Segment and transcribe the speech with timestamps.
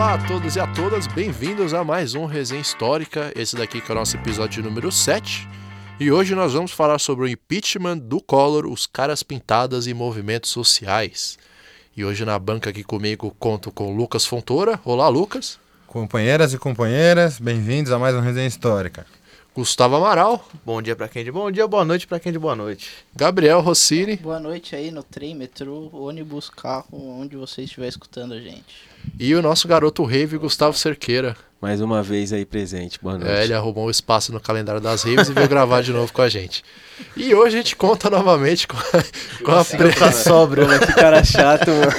[0.00, 3.30] Olá a todos e a todas, bem-vindos a mais um Resenha Histórica.
[3.36, 5.46] Esse daqui que é o nosso episódio número 7.
[6.00, 10.48] E hoje nós vamos falar sobre o impeachment do Collor, os caras pintadas e movimentos
[10.48, 11.38] sociais.
[11.94, 14.80] E hoje na banca aqui comigo conto com Lucas Fontoura.
[14.86, 15.60] Olá, Lucas.
[15.86, 19.04] Companheiras e companheiras, bem-vindos a mais uma Resenha Histórica.
[19.60, 20.42] Gustavo Amaral.
[20.64, 22.90] Bom dia pra quem de bom dia, boa noite pra quem de boa noite.
[23.14, 24.16] Gabriel Rossini.
[24.16, 28.88] Boa noite aí no trem, metrô, ônibus, carro, onde você estiver escutando a gente.
[29.18, 31.36] E o nosso garoto rave, Gustavo Cerqueira.
[31.60, 33.30] Mais uma vez aí presente, boa noite.
[33.30, 36.22] É, ele arrumou um espaço no calendário das raves e veio gravar de novo com
[36.22, 36.64] a gente.
[37.14, 39.92] E hoje a gente conta novamente com a, com a pre...
[39.92, 40.78] Tá sóbrio, né?
[40.78, 41.92] Que cara chato, mano.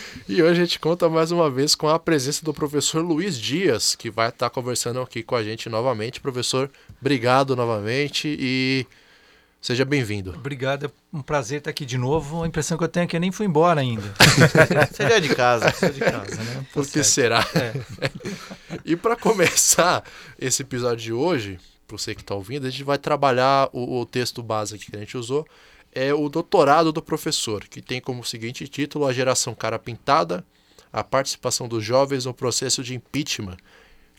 [0.26, 3.94] E hoje a gente conta mais uma vez com a presença do professor Luiz Dias,
[3.94, 6.18] que vai estar conversando aqui com a gente novamente.
[6.18, 8.86] Professor, obrigado novamente e
[9.60, 10.30] seja bem-vindo.
[10.30, 12.42] Obrigado, é um prazer estar aqui de novo.
[12.42, 14.14] A impressão que eu tenho é que eu nem fui embora ainda.
[14.90, 15.70] Você já é de casa.
[15.72, 16.54] Sou de casa, né?
[16.54, 17.06] Tá Por que certo.
[17.06, 17.46] será?
[17.54, 17.74] É.
[18.84, 20.02] E para começar
[20.38, 24.06] esse episódio de hoje, para você que está ouvindo, a gente vai trabalhar o, o
[24.06, 25.46] texto base aqui que a gente usou.
[25.94, 30.44] É o doutorado do professor, que tem como seguinte título A Geração Cara Pintada,
[30.92, 33.56] a participação dos jovens no processo de impeachment,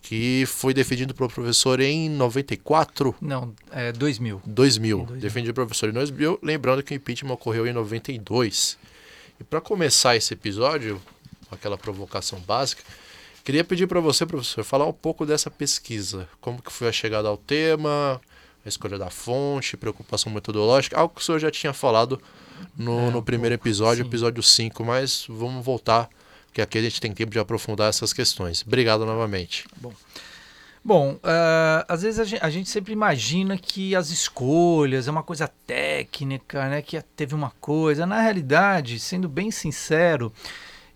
[0.02, 4.42] que foi defendido pelo professor em 94, Não, é 2000.
[4.46, 4.98] 2000.
[4.98, 5.22] 2000.
[5.22, 8.78] Defendido pelo professor em 2000, lembrando que o impeachment ocorreu em 92.
[9.40, 11.02] E para começar esse episódio,
[11.52, 12.84] aquela provocação básica,
[13.44, 16.30] queria pedir para você, professor, falar um pouco dessa pesquisa.
[16.40, 18.22] Como que foi a chegada ao tema,
[18.66, 22.20] a escolha da fonte, preocupação metodológica, algo que o senhor já tinha falado
[22.76, 24.10] no, É, no primeiro pouco, episódio, sim.
[24.10, 26.10] episódio 5, mas vamos voltar,
[26.48, 28.64] porque aqui a gente tem tempo de aprofundar essas questões.
[28.66, 29.66] Obrigado novamente.
[30.84, 35.24] Bom, ah, às vezes a gente, a gente sempre imagina que as escolhas é uma
[35.24, 36.82] coisa técnica, né?
[36.82, 38.06] Que teve uma coisa.
[38.06, 40.32] Na realidade, sendo bem sincero,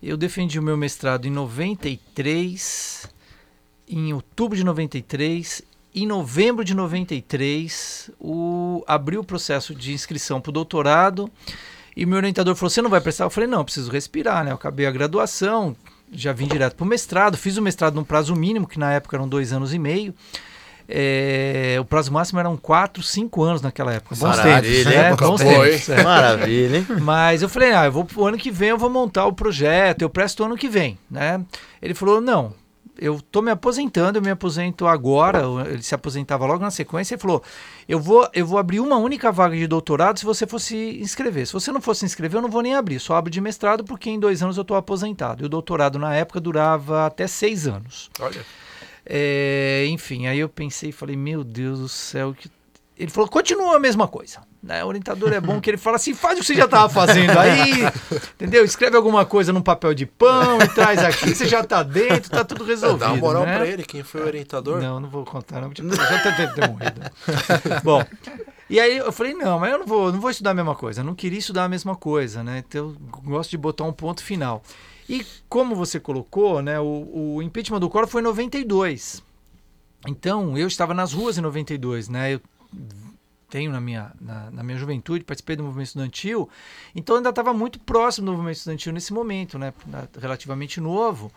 [0.00, 3.08] eu defendi o meu mestrado em 93,
[3.88, 5.62] em outubro de 93.
[5.92, 11.30] Em novembro de 93, o, abriu o processo de inscrição para o doutorado
[11.96, 13.24] e meu orientador falou: Você não vai prestar?
[13.24, 14.52] Eu falei: Não, preciso respirar, né?
[14.52, 15.74] Eu acabei a graduação,
[16.12, 19.16] já vim direto para o mestrado, fiz o mestrado num prazo mínimo, que na época
[19.16, 20.14] eram dois anos e meio.
[20.92, 24.16] É, o prazo máximo eram quatro, cinco anos naquela época.
[24.16, 25.28] Bons Maravilha, tempos, né?
[25.28, 25.88] Bons tempos.
[25.88, 26.02] é.
[26.02, 26.86] Maravilha, hein?
[27.00, 30.02] Mas eu falei, ah, eu vou pro ano que vem, eu vou montar o projeto,
[30.02, 31.40] eu presto ano que vem, né?
[31.80, 32.52] Ele falou, não,
[33.00, 37.20] eu tô me aposentando, eu me aposento agora, ele se aposentava logo na sequência, ele
[37.20, 37.42] falou,
[37.88, 41.46] eu vou, eu vou abrir uma única vaga de doutorado se você fosse inscrever.
[41.46, 44.10] Se você não fosse inscrever, eu não vou nem abrir, só abro de mestrado porque
[44.10, 45.42] em dois anos eu tô aposentado.
[45.42, 48.10] E o doutorado na época durava até seis anos.
[48.20, 48.44] Olha.
[49.04, 52.50] É, enfim, aí eu pensei e falei, meu Deus do céu, que.
[53.00, 54.42] Ele falou, continua a mesma coisa.
[54.62, 54.84] Né?
[54.84, 57.30] O orientador é bom que ele fala assim, faz o que você já estava fazendo
[57.38, 57.86] aí,
[58.34, 58.62] entendeu?
[58.62, 62.44] Escreve alguma coisa num papel de pão e traz aqui, você já está dentro, tá
[62.44, 62.98] tudo resolvido.
[62.98, 63.56] Dá uma moral né?
[63.56, 64.82] para ele, quem foi o orientador?
[64.82, 65.70] Não, não vou contar, não.
[65.70, 67.00] porque Já até ter morrido.
[67.82, 68.04] Bom,
[68.68, 71.00] e aí eu falei, não, mas eu não vou, não vou estudar a mesma coisa.
[71.00, 72.62] Eu não queria estudar a mesma coisa, né?
[72.68, 74.62] Então eu gosto de botar um ponto final.
[75.08, 79.22] E como você colocou, né, o, o impeachment do Collor foi em 92.
[80.06, 82.34] Então, eu estava nas ruas em 92, né?
[82.34, 82.40] Eu
[83.48, 86.48] tenho na minha, na, na minha juventude, participei do movimento estudantil,
[86.94, 89.72] então ainda estava muito próximo do movimento estudantil nesse momento, né?
[90.20, 91.32] Relativamente novo.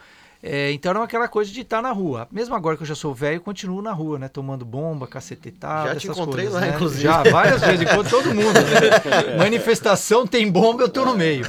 [0.46, 2.28] É, então era aquela coisa de estar na rua.
[2.30, 4.28] Mesmo agora que eu já sou velho, continuo na rua, né?
[4.28, 6.76] Tomando bomba, cacetetada, Já te encontrei coisas, lá, né?
[6.76, 7.02] inclusive.
[7.02, 8.54] Já, várias vezes, encontro todo mundo.
[8.54, 9.38] né?
[9.40, 11.46] Manifestação tem bomba, eu tô no meio.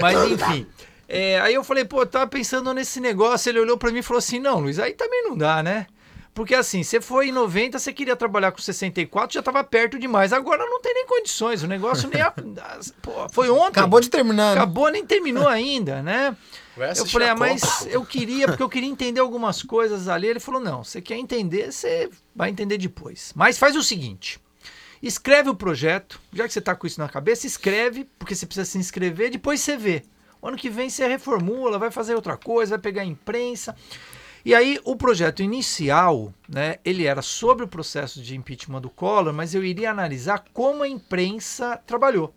[0.00, 0.64] Mas enfim.
[1.08, 3.50] É, aí eu falei, pô, eu tava pensando nesse negócio.
[3.50, 5.88] Ele olhou pra mim e falou assim: não, Luiz, aí também não dá, né?
[6.32, 10.32] Porque assim, você foi em 90, você queria trabalhar com 64, já tava perto demais.
[10.32, 11.62] Agora não tem nem condições.
[11.62, 12.22] O negócio nem.
[12.22, 12.30] A,
[13.02, 13.80] pô, foi ontem.
[13.80, 14.54] Acabou de terminar.
[14.54, 14.60] né?
[14.60, 16.36] Acabou, nem terminou ainda, né?
[17.00, 20.28] Eu falei, ah, mas eu queria, porque eu queria entender algumas coisas ali.
[20.28, 23.32] Ele falou, não, você quer entender, você vai entender depois.
[23.34, 24.40] Mas faz o seguinte,
[25.02, 28.64] escreve o projeto, já que você está com isso na cabeça, escreve, porque você precisa
[28.64, 30.04] se inscrever, depois você vê.
[30.40, 33.76] O ano que vem você reformula, vai fazer outra coisa, vai pegar a imprensa.
[34.44, 39.32] E aí, o projeto inicial, né, ele era sobre o processo de impeachment do Collor,
[39.32, 42.34] mas eu iria analisar como a imprensa trabalhou.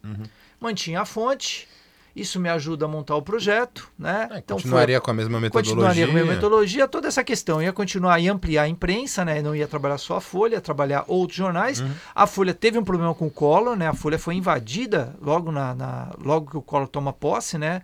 [0.60, 1.68] Mantinha a fonte,
[2.16, 4.28] isso me ajuda a montar o projeto, né?
[4.32, 5.74] É, Então, foi- continuaria com a mesma metodologia.
[5.74, 7.62] Continuaria com a mesma metodologia, toda essa questão.
[7.62, 9.42] Ia continuar e ampliar a imprensa, né?
[9.42, 11.84] Não ia trabalhar só a Folha, ia trabalhar outros jornais.
[12.14, 13.88] A Folha teve um problema com o Collor, né?
[13.88, 17.82] A Folha foi invadida logo, na, na- logo que o Collor toma posse, né?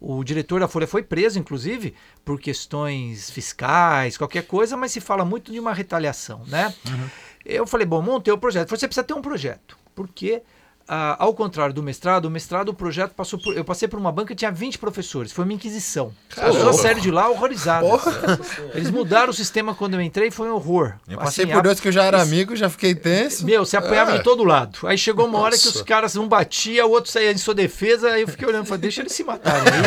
[0.00, 5.24] O diretor da Folha foi preso, inclusive, por questões fiscais, qualquer coisa, mas se fala
[5.24, 6.72] muito de uma retaliação, né?
[7.44, 8.70] Eu falei, bom, montei o projeto.
[8.70, 10.42] Você precisa ter um projeto, porque
[10.88, 13.54] ah, ao contrário do mestrado, o mestrado, o projeto passou por.
[13.56, 15.30] Eu passei por uma banca que tinha 20 professores.
[15.32, 16.12] Foi uma inquisição.
[16.36, 17.86] Eu sou sério de lá, horrorizado.
[18.74, 20.94] Eles mudaram o sistema quando eu entrei, foi um horror.
[21.08, 23.44] Eu passei Assim, por a- dois que eu já era amigo, já fiquei tenso.
[23.44, 24.18] Meu, você apanhava É.
[24.18, 24.78] de todo lado.
[24.86, 28.10] Aí chegou uma hora que os caras, um batia, o outro saía em sua defesa,
[28.12, 29.62] aí eu fiquei olhando e falei, deixa eles se matarem.
[29.72, 29.78] Aí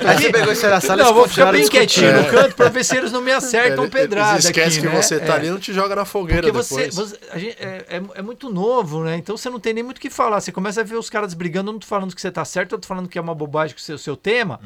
[0.10, 2.22] Aí você pegou isso na sala Não, vou ficar bem quietinho É.
[2.22, 4.94] no canto pra ver se eles não me acertam Ele- pedrada Eles esquecem aqui, que
[4.94, 5.02] né?
[5.02, 5.36] você tá É.
[5.36, 6.94] ali e não te joga na fogueira Porque você, depois.
[7.10, 9.16] você- a gente- é, é- é muito novo, né?
[9.16, 10.29] Então você não tem nem muito o que falar.
[10.38, 12.72] Você começa a ver os caras brigando, eu não tô falando que você tá certo,
[12.74, 14.60] eu tô falando que é uma bobagem com o seu, seu tema.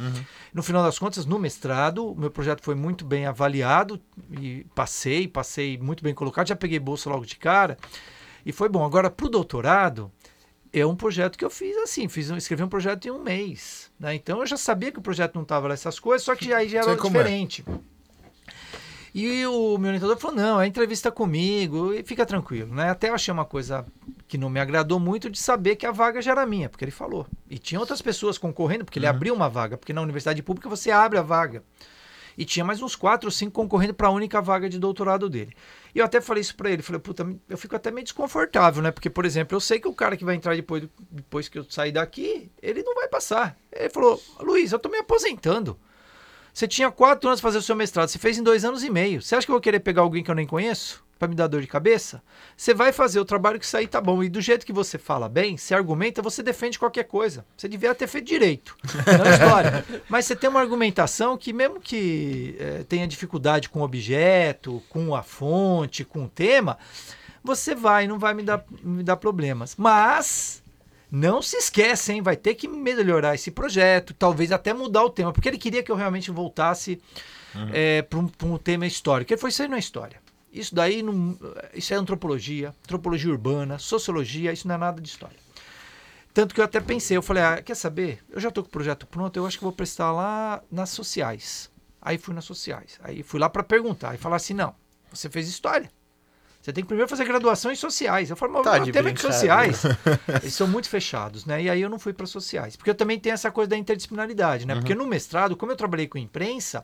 [0.53, 4.01] No final das contas, no mestrado, o meu projeto foi muito bem avaliado
[4.41, 7.79] e passei, passei muito bem colocado, já peguei bolsa logo de cara.
[8.45, 8.85] E foi bom.
[8.85, 10.11] Agora, pro doutorado,
[10.73, 13.91] é um projeto que eu fiz assim, fiz, um- escrevi um projeto em um mês.
[13.99, 14.15] Né?
[14.17, 16.69] Então eu já sabia que o projeto não estava lá essas coisas, só que aí
[16.69, 17.23] já era como é.
[19.15, 22.91] E o meu orientador falou: não, é entrevista comigo, e fica tranquilo, né?
[22.91, 23.87] Até achei uma coisa
[24.27, 26.91] que não me agradou muito de saber que a vaga já era minha, porque ele
[26.91, 27.25] falou.
[27.49, 30.91] E tinha outras pessoas concorrendo, porque ele abriu uma vaga, porque na universidade pública você
[30.91, 31.63] abre a vaga.
[32.37, 35.55] E tinha mais uns quatro ou cinco concorrendo para a única vaga de doutorado dele.
[35.95, 38.91] E eu até falei isso para ele, falei, puta, eu fico até meio desconfortável, né?
[38.91, 41.65] Porque, por exemplo, eu sei que o cara que vai entrar depois, depois que eu
[41.71, 43.57] sair daqui, ele não vai passar.
[43.71, 45.79] Ele falou, Luiz, eu tô me aposentando.
[46.55, 48.89] Você tinha quatro anos para fazer o seu mestrado, você fez em dois anos e
[48.89, 49.21] meio.
[49.21, 51.49] Você acha que eu vou querer pegar alguém que eu nem conheço para me dar
[51.49, 52.23] dor de cabeça?
[52.57, 54.23] Você vai fazer o trabalho que sair tá bom.
[54.23, 57.45] E do jeito que você fala bem, se argumenta, você defende qualquer coisa.
[57.57, 58.77] Você devia ter feito direito.
[59.19, 59.85] Não é história.
[60.09, 65.13] Mas você tem uma argumentação que, mesmo que eh, tenha dificuldade com o objeto, com
[65.13, 66.79] a fonte, com o tema,
[67.43, 69.75] você vai, não vai me dar, me dar problemas.
[69.77, 70.63] Mas
[71.15, 72.21] não se esquece, hein?
[72.21, 75.93] Vai ter que melhorar esse projeto, talvez até mudar o tema, porque ele queria que
[75.93, 77.01] eu realmente voltasse
[78.09, 79.33] para um, um tema histórico.
[79.33, 80.21] Ele foi isso aí não é história.
[80.53, 81.39] Isso daí não,
[81.73, 85.37] isso é antropologia, antropologia urbana, sociologia, isso não é nada de história.
[86.33, 88.19] Tanto que eu até pensei, eu falei, ah, quer saber?
[88.29, 91.71] Eu já estou com o projeto pronto, eu acho que vou prestar lá nas sociais.
[92.03, 92.99] Aí fui nas sociais.
[93.01, 94.75] Aí fui lá para perguntar e falar assim, não,
[95.13, 95.89] você fez história.
[96.65, 98.31] Você tem que primeiro fazer graduação em sociais.
[98.31, 99.33] Eu mas Tá é que brincadeira.
[99.35, 99.83] sociais.
[100.43, 101.63] Eles são muito fechados, né?
[101.63, 102.75] E aí eu não fui para sociais.
[102.75, 104.75] Porque eu também tenho essa coisa da interdisciplinaridade, né?
[104.75, 106.83] Porque no mestrado, como eu trabalhei com imprensa,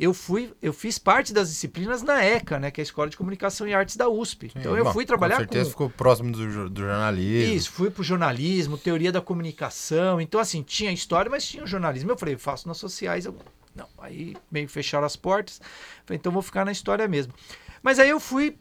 [0.00, 2.70] eu fui, eu fiz parte das disciplinas na ECA, né?
[2.70, 4.50] Que é a Escola de Comunicação e Artes da USP.
[4.56, 7.54] então eu Bom, fui trabalhar Com certeza com ficou próximo do, do jornalismo.
[7.54, 10.22] isso, fui pro jornalismo, teoria da comunicação.
[10.22, 12.10] Então, assim, tinha história, mas tinha o jornalismo.
[12.10, 13.26] Eu falei, faço nas sociais.
[13.26, 13.36] Eu,
[13.76, 15.60] não, aí meio fecharam as portas.
[16.06, 17.34] Falei, então vou ficar na história mesmo.
[17.82, 18.56] Mas aí eu fui.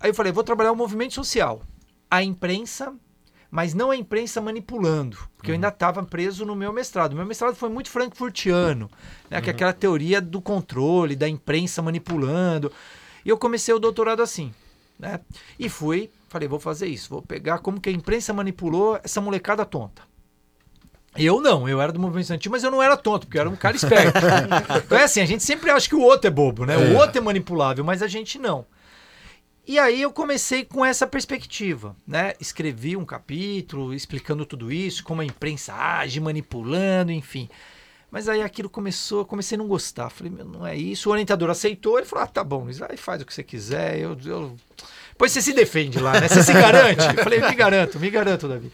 [0.00, 1.62] Aí eu falei, vou trabalhar o movimento social.
[2.10, 2.92] A imprensa,
[3.50, 5.18] mas não a imprensa manipulando.
[5.36, 7.14] Porque eu ainda estava preso no meu mestrado.
[7.14, 8.90] Meu mestrado foi muito frankfurtiano,
[9.28, 9.40] né?
[9.40, 12.72] Que é aquela teoria do controle, da imprensa manipulando.
[13.24, 14.52] E eu comecei o doutorado assim
[15.00, 15.20] né?
[15.58, 19.64] E fui, falei, vou fazer isso, vou pegar como que a imprensa manipulou essa molecada
[19.64, 20.02] tonta.
[21.16, 23.50] Eu não, eu era do movimento estudantil, mas eu não era tonto, porque eu era
[23.50, 24.18] um cara esperto.
[24.84, 26.76] então é assim, a gente sempre acha que o outro é bobo, né?
[26.76, 27.00] O É.
[27.00, 28.64] outro é manipulável, mas a gente não.
[29.70, 32.32] E aí eu comecei com essa perspectiva, né?
[32.40, 37.48] Escrevi um capítulo explicando tudo isso, como a imprensa age, manipulando, enfim.
[38.10, 40.10] Mas aí aquilo começou, comecei a não gostar.
[40.10, 41.08] Falei, meu, não é isso.
[41.08, 44.00] O orientador aceitou, ele falou: ah, tá bom, vai, faz o que você quiser.
[44.00, 44.56] Eu, eu...
[45.10, 46.26] Depois você se defende lá, né?
[46.26, 47.06] Você se garante.
[47.16, 48.72] Eu falei, me garanto, me garanto, Davi.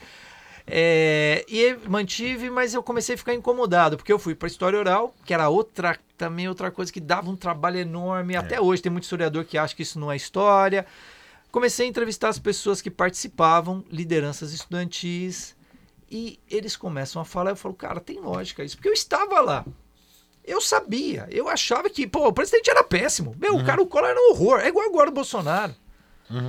[0.68, 5.14] É, e mantive, mas eu comecei a ficar incomodado, porque eu fui para história oral,
[5.24, 8.36] que era outra também outra coisa que dava um trabalho enorme.
[8.36, 10.84] Até hoje tem muito historiador que acha que isso não é história.
[11.52, 15.54] Comecei a entrevistar as pessoas que participavam, lideranças estudantis,
[16.10, 17.50] e eles começam a falar.
[17.50, 19.64] Eu falo, cara, tem lógica isso, porque eu estava lá.
[20.44, 23.34] Eu sabia, eu achava que, pô, o presidente era péssimo.
[23.38, 24.60] Meu, o cara, o Collor era um horror.
[24.60, 25.74] É igual agora o Bolsonaro.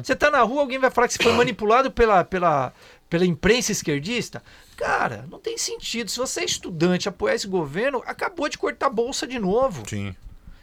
[0.03, 2.73] Você tá na rua, alguém vai falar que você foi manipulado pela, pela,
[3.09, 4.43] pela imprensa esquerdista?
[4.75, 6.11] Cara, não tem sentido.
[6.11, 9.83] Se você é estudante, apoiar esse governo, acabou de cortar a bolsa de novo.
[9.87, 10.15] Sim.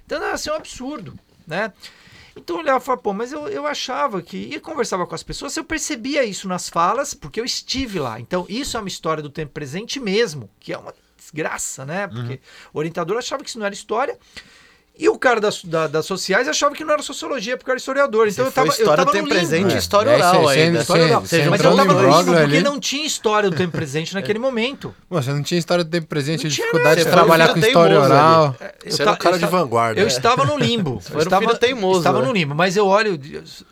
[0.07, 1.73] Então, assim, é um absurdo, né?
[2.37, 4.37] Então eu olhava e falava, pô, mas eu, eu achava que.
[4.37, 8.19] E conversava com as pessoas, eu percebia isso nas falas, porque eu estive lá.
[8.19, 12.09] Então, isso é uma história do tempo presente mesmo, que é uma desgraça, né?
[12.09, 12.41] Porque
[12.73, 14.19] o orientador achava que isso não era história.
[14.97, 18.29] E o cara das, da- das sociais achava que não era sociologia, porque era historiador.
[18.29, 19.35] Então eu tava, eu história tava do no tempo limbo.
[19.41, 19.79] presente e É.
[19.79, 20.79] história oral você- ainda.
[20.81, 21.21] História oral.
[21.21, 22.63] você Mas eu tava no limbo porque ali.
[22.63, 24.95] não tinha história do tempo presente naquele momento.
[25.11, 27.17] Você não tinha história do tempo presente, Não a dificuldade de nada.
[27.17, 28.57] trabalhar com história oral.
[28.85, 30.01] Eu Você era um cara de vanguarda.
[30.01, 31.01] Eu estava no limbo.
[31.11, 32.27] Eu era estava, teimoso, estava né?
[32.29, 33.19] no limbo, mas eu olho,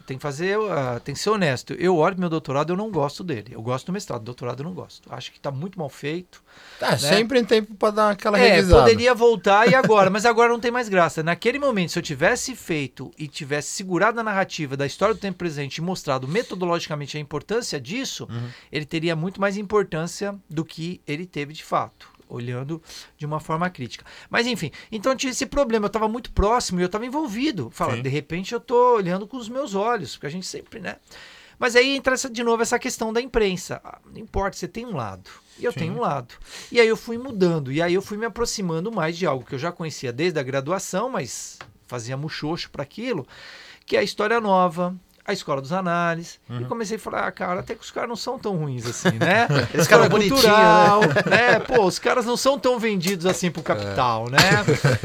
[0.06, 1.72] tem que fazer, ah, tem que ser honesto.
[1.74, 3.52] Eu olho meu doutorado, eu não gosto dele.
[3.52, 5.02] Eu gosto do mestrado, doutorado eu não gosto.
[5.08, 6.42] Acho que está muito mal feito.
[6.78, 8.82] Tá, sempre tem tempo pra dar aquela é, revisada.
[8.82, 11.22] poderia voltar e agora, mas agora não tem mais graça.
[11.22, 15.38] naquele momento, se eu tivesse feito e tivesse segurado a narrativa da história do tempo
[15.38, 18.28] presente e mostrado metodologicamente a importância disso,
[18.72, 22.82] ele teria muito mais importância do que ele teve de fato, olhando
[23.16, 24.04] de uma forma crítica.
[24.28, 27.70] Mas enfim, então tinha esse problema, eu estava muito próximo e eu estava envolvido.
[27.70, 28.02] Fala, Sim.
[28.02, 30.96] de repente eu tô olhando com os meus olhos, porque a gente sempre, né?
[31.60, 33.80] Mas aí entra essa- de novo essa questão da imprensa.
[33.84, 35.30] Ah, Não importa, você tem um lado.
[35.58, 35.78] E eu Sim.
[35.80, 36.34] tenho um lado.
[36.70, 37.70] E aí eu fui mudando.
[37.70, 40.42] E aí eu fui me aproximando mais de algo que eu já conhecia desde a
[40.42, 43.26] graduação, mas fazia muxoxo para aquilo,
[43.84, 46.40] que é a história nova, a escola dos análises.
[46.60, 49.16] E comecei a falar, ah, cara, até que os caras não são tão ruins assim,
[49.18, 49.46] né?
[49.72, 51.60] Esse cara é bonitinho, cultural, né?
[51.60, 54.38] Pô, os caras não são tão vendidos assim pro capital, né?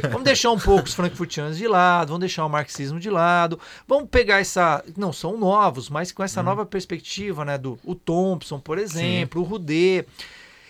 [0.03, 0.07] É.
[0.09, 4.09] Vamos deixar um pouco os frankfurtianos de lado, vamos deixar o marxismo de lado, vamos
[4.09, 4.83] pegar essa.
[4.97, 7.57] Não, são novos, mas com essa nova perspectiva, né?
[7.57, 10.05] Do o Thompson, por exemplo, o Rudê.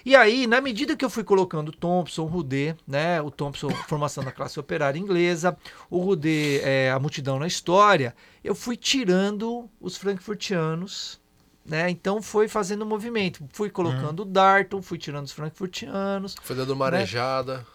[0.06, 3.22] E aí, na medida que eu fui colocando o Thompson, o Rudê, né?
[3.22, 5.58] O Thompson, formação da classe operária inglesa,
[5.90, 11.20] o Rudê, é, a multidão na história, eu fui tirando os frankfurtianos,
[11.66, 11.90] né?
[11.90, 13.44] Então foi fazendo um movimento.
[13.52, 17.66] Fui colocando o Darton, fui tirando os frankfurtianos, Foi dando marejada.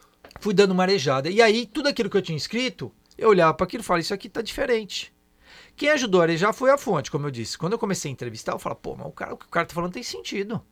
[0.40, 1.28] fui dando marejada.
[1.28, 4.14] E aí, tudo aquilo que eu tinha escrito, eu olhava para aquilo e falava, isso
[4.14, 5.12] aqui tá diferente.
[5.76, 7.58] Quem ajudou a arejar foi a fonte, como eu disse.
[7.58, 9.66] Quando eu comecei a entrevistar, eu falava, pô, mas o, cara, o que o cara
[9.66, 10.62] tá falando tem sentido.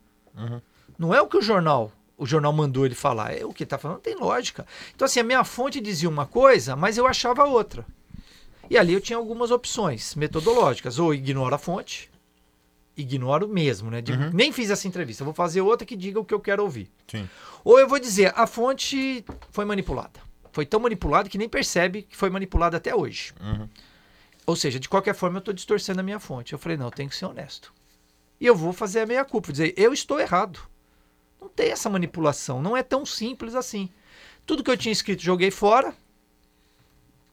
[1.00, 3.70] Não é o que o jornal, o jornal mandou ele falar, é o que ele
[3.70, 4.66] tá falando tem lógica.
[4.94, 7.86] Então, assim, a minha fonte dizia uma coisa, mas eu achava outra.
[8.68, 10.98] E ali eu tinha algumas opções metodológicas.
[10.98, 12.10] Ou ignoro a fonte,
[12.94, 14.02] ignoro mesmo, né?
[14.02, 16.90] Digo, Nem fiz essa entrevista, vou fazer outra que diga o que eu quero ouvir.
[17.10, 17.26] Sim.
[17.64, 20.20] Ou eu vou dizer, a fonte foi manipulada.
[20.52, 23.32] Foi tão manipulada que nem percebe que foi manipulada até hoje.
[23.40, 23.66] Uhum.
[24.44, 26.52] Ou seja, de qualquer forma eu estou distorcendo a minha fonte.
[26.52, 27.72] Eu falei, não, eu tenho que ser honesto.
[28.38, 30.60] E eu vou fazer a meia culpa, dizer, eu estou errado.
[31.40, 33.88] Não tem essa manipulação, não é tão simples assim.
[34.44, 35.94] Tudo que eu tinha escrito, joguei fora.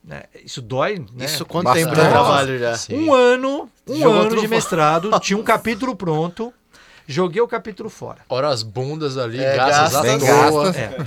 [0.04, 0.24] Né?
[0.46, 1.26] Isso dói, né?
[1.26, 1.90] Isso quanto Bastante.
[1.90, 2.78] tempo de trabalho já?
[2.78, 2.96] Sim.
[2.96, 6.54] Um ano, um Jogou ano de mestrado, tinha um capítulo pronto,
[7.08, 8.20] joguei o capítulo fora.
[8.30, 10.18] Ora as bundas ali, É, gastas toa.
[10.20, 10.76] gastas.
[10.76, 10.98] É.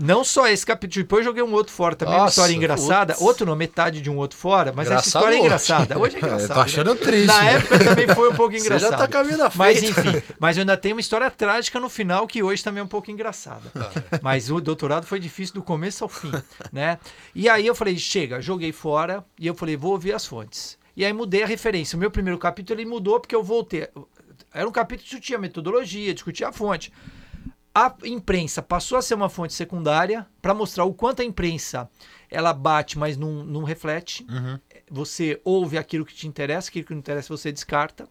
[0.00, 3.12] Não só esse capítulo, depois joguei um outro fora também, uma Nossa, história engraçada.
[3.14, 3.26] putz.
[3.26, 5.44] Outro não, metade de um outro fora, mas essa história é hoje.
[5.46, 5.98] engraçada.
[5.98, 6.54] Hoje é Eu engraçado.
[6.54, 7.26] tô achando triste.
[7.26, 8.90] Na época também foi um pouco Você engraçado.
[8.92, 9.90] já tá caminhando à Mas frente.
[9.98, 12.88] enfim, mas eu ainda tenho uma história trágica no final que hoje também é um
[12.88, 13.62] pouco engraçada.
[13.74, 14.18] Ah.
[14.22, 16.30] Mas o doutorado foi difícil do começo ao fim,
[16.72, 16.98] né?
[17.34, 20.78] E aí eu falei, chega, joguei fora e eu falei, vou ouvir as fontes.
[20.94, 21.96] E aí mudei a referência.
[21.96, 23.88] O meu primeiro capítulo ele mudou porque eu voltei.
[24.52, 26.92] Era um capítulo que discutia metodologia, discutia a fonte.
[27.74, 31.88] A imprensa passou a ser uma fonte secundária para mostrar o quanto a imprensa
[32.30, 34.26] ela bate, mas não, não reflete.
[34.28, 34.58] Uhum.
[34.90, 38.06] Você ouve aquilo que te interessa, aquilo que não interessa você descarta.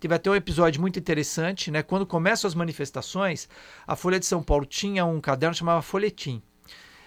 [0.00, 1.80] Teve até um episódio muito interessante, né?
[1.80, 3.48] Quando começam as manifestações,
[3.86, 6.42] a Folha de São Paulo tinha um caderno chamava Folhetim,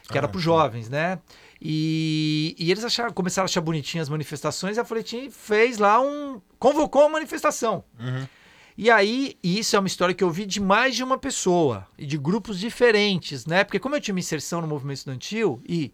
[0.10, 1.20] que era Ah, para os jovens, né?
[1.62, 6.00] E, e eles acharam, começaram a achar bonitinhas as manifestações e a Folhetim fez lá
[6.00, 6.42] um.
[6.58, 7.84] convocou uma manifestação.
[8.00, 8.28] Uhum.
[8.78, 11.88] E aí, e isso é uma história que eu vi de mais de uma pessoa
[11.98, 13.64] e de grupos diferentes, né?
[13.64, 15.92] Porque como eu tinha uma inserção no movimento estudantil e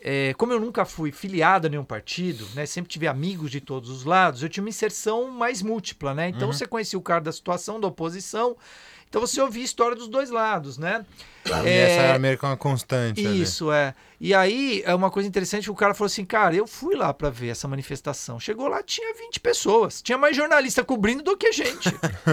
[0.00, 2.66] é, como eu nunca fui filiado a nenhum partido, né?
[2.66, 6.28] Sempre tive amigos de todos os lados, eu tinha uma inserção mais múltipla, né?
[6.28, 8.56] Então você conhecia o cara da situação, da oposição,
[9.08, 11.04] então você ouvia a história dos dois lados, né?
[11.46, 13.40] E essa era meio que uma constante ali.
[13.42, 13.94] Isso, é.
[14.20, 17.30] E aí, é uma coisa interessante o cara falou assim, cara, eu fui lá pra
[17.30, 18.38] ver essa manifestação.
[18.38, 20.02] Chegou lá, tinha 20 pessoas.
[20.02, 21.88] Tinha mais jornalista cobrindo do que gente.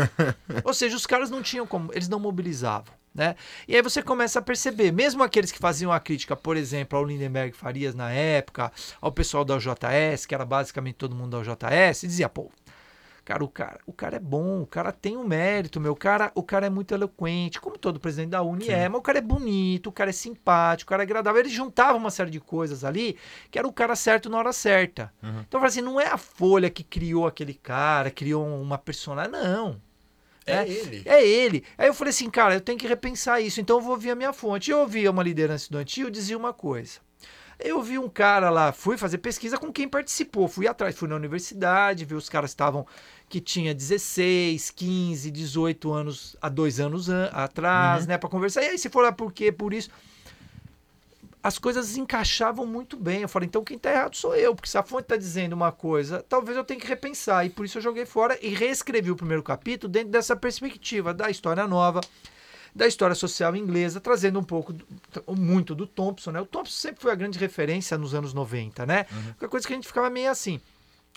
[0.65, 2.93] Ou seja, os caras não tinham como, eles não mobilizavam.
[3.13, 3.37] Né?
[3.65, 7.05] E aí você começa a perceber, mesmo aqueles que faziam a crítica, por exemplo, ao
[7.05, 12.01] Lindenberg Farias na época, ao pessoal da OJS, que era basicamente todo mundo da OJS,
[12.01, 12.51] dizia, pô,
[13.25, 16.31] cara, o cara, o cara é bom, o cara tem um mérito, meu, o cara,
[16.35, 19.21] o cara é muito eloquente, como todo presidente da Uni é, mas o cara é
[19.21, 21.41] bonito, o cara é simpático, o cara é agradável.
[21.41, 23.17] Eles juntavam uma série de coisas ali
[23.49, 25.11] que era o cara certo na hora certa.
[25.21, 29.31] Então eu falei assim, não é a Folha que criou aquele cara, criou uma personagem,
[29.31, 29.81] não.
[30.45, 30.69] É né?
[30.69, 31.01] ele.
[31.05, 31.63] É ele.
[31.77, 34.15] Aí eu falei assim, cara, eu tenho que repensar isso, então eu vou ouvir a
[34.15, 34.69] minha fonte.
[34.69, 36.99] Eu ouvia uma liderança estudantil, dizia uma coisa.
[37.57, 41.15] Eu vi um cara lá, fui fazer pesquisa com quem participou, fui atrás, fui na
[41.15, 42.85] universidade, vi os caras estavam
[43.27, 48.63] que tinha 16, 15, 18 anos há dois anos an atrás, né, para conversar.
[48.63, 49.89] E aí se for lá por quê, por isso,
[51.45, 53.21] as coisas encaixavam muito bem.
[53.21, 55.71] Eu falei, então quem tá errado sou eu, porque se a fonte tá dizendo uma
[55.71, 57.45] coisa, talvez eu tenha que repensar.
[57.45, 61.29] E por isso eu joguei fora e reescrevi o primeiro capítulo dentro dessa perspectiva da
[61.29, 62.01] história nova,
[62.73, 64.73] da história social inglesa, trazendo um pouco,
[65.37, 66.41] muito do Thompson, né?
[66.41, 69.05] O Thompson sempre foi a grande referência nos anos 90, né?
[69.39, 70.59] Uma coisa que a gente ficava meio assim.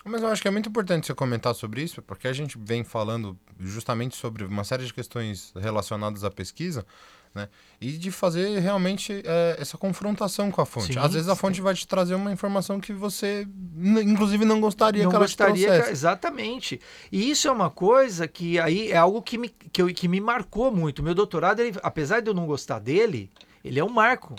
[0.05, 2.83] Mas eu acho que é muito importante você comentar sobre isso, porque a gente vem
[2.85, 6.87] falando justamente sobre uma série de questões relacionadas à pesquisa,
[7.35, 7.49] né?
[7.81, 10.95] E de fazer realmente é, essa confrontação com a fonte.
[10.95, 11.41] Sim, Às vezes a sim.
[11.41, 15.83] fonte vai te trazer uma informação que você, inclusive, não gostaria não que ela gostaria,
[15.83, 16.81] que- exatamente.
[17.13, 20.21] E isso é uma coisa que aí é algo que me, que, eu- que me
[20.21, 21.03] marcou muito.
[21.03, 23.31] Meu doutorado, ele, apesar de eu não gostar dele,
[23.63, 24.35] ele é um marco.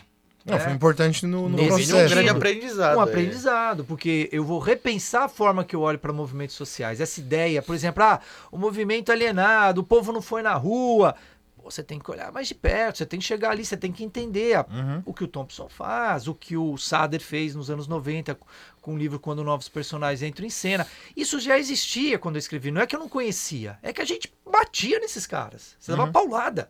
[0.46, 0.60] Não, né?
[0.64, 2.14] foi importante no, no Nesse Um processo.
[2.16, 2.98] grande aprendizado.
[2.98, 3.04] um é.
[3.04, 7.02] aprendizado, porque eu vou repensar a forma que eu olho para movimentos sociais.
[7.02, 8.20] Essa ideia, por exemplo, ah,
[8.52, 11.14] o movimento alienado, o povo não foi na rua.
[11.62, 13.92] Pô, Você tem que olhar mais de perto, você tem que chegar ali, você tem
[13.92, 15.04] que entender a- Uhum.
[15.06, 18.36] o que o Thompson faz, o que o Sader fez nos anos 90
[18.82, 20.88] com o livro Quando Novos Personagens Entram em Cena.
[21.18, 24.06] Isso já existia quando eu escrevi, não é que eu não conhecia, é que a
[24.06, 25.76] gente batia nesses caras.
[25.78, 26.70] Você dava paulada.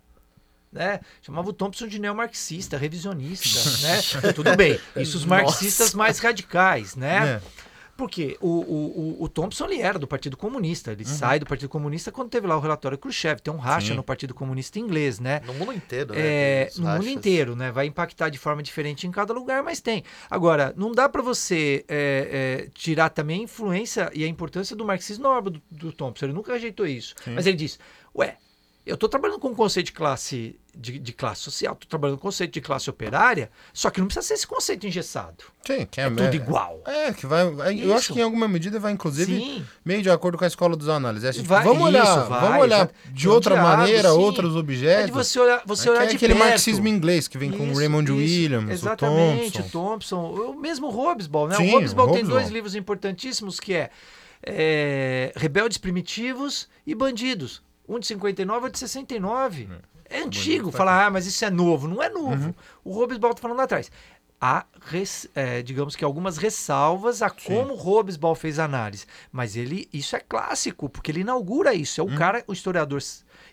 [0.72, 1.00] Né?
[1.22, 3.60] Chamava o Thompson de neomarxista, revisionista,
[4.22, 4.34] né?
[4.34, 4.80] Tudo bem.
[4.96, 7.42] Isso os marxistas mais radicais, né?
[7.44, 7.70] É.
[8.00, 10.94] Porque o, o, o, o Thompson ele era do Partido Comunista.
[10.94, 13.42] Ele sai do Partido Comunista quando teve lá o relatório Khrushchev.
[13.42, 13.96] Tem um racha Sim.
[13.96, 15.42] no Partido Comunista inglês, né?
[15.46, 16.22] No mundo inteiro, né?
[16.22, 17.08] É, no mundo rachas.
[17.08, 17.74] inteiro, né?
[17.74, 20.06] Vai impactar de forma diferente em cada lugar, mas tem.
[20.32, 24.86] Agora, não dá para você é, é, tirar também a influência e a importância do
[24.86, 26.28] marxismo na obra do, do Thompson.
[26.28, 27.16] Ele nunca rejeitou isso.
[27.28, 27.78] Mas ele diz:
[28.16, 28.38] ué,
[28.90, 32.22] eu estou trabalhando com o conceito de classe, de, de classe social, estou trabalhando com
[32.28, 35.44] o conceito de classe operária, só que não precisa ser esse conceito engessado.
[35.66, 36.82] Sim, que é, É tudo igual.
[36.86, 37.42] É, que vai.
[37.44, 37.94] é, Eu Isso.
[37.94, 39.66] acho que em alguma medida vai, inclusive, Sim.
[39.86, 41.24] meio de acordo com a escola dos análises.
[41.26, 42.94] É assim, Vai- vamos olhar, isso, vai, vamos olhar exato.
[43.12, 44.18] de outra diálogo, maneira, sim.
[44.18, 45.04] outros objetos.
[45.04, 46.48] É de você olhar, você É olhar é de aquele perto.
[46.50, 48.20] marxismo inglês que vem com o Isso, Raymond isso.
[48.20, 50.22] Williams, Exatamente, o Thompson.
[50.32, 51.56] O mesmo Robesbal, né?
[51.56, 52.24] Sim, o tem Hobsbawm.
[52.24, 53.90] dois livros importantíssimos que é,
[54.42, 57.62] é, Rebeldes Primitivos e Bandidos.
[57.90, 59.70] Um de 59 e outro de 69.
[60.10, 60.72] É antigo.
[60.72, 61.88] Falar, ah, mas isso é novo.
[61.88, 62.48] Não é novo.
[62.48, 62.54] Uhum.
[62.84, 63.92] O Robesbal tá falando lá atrás.
[64.42, 69.06] Há, res- é, digamos que algumas ressalvas a como o Robesbal fez a análise.
[69.32, 72.00] Mas ele, isso é clássico, porque ele inaugura isso.
[72.00, 72.16] É o Uhum.
[72.16, 73.02] cara, o historiador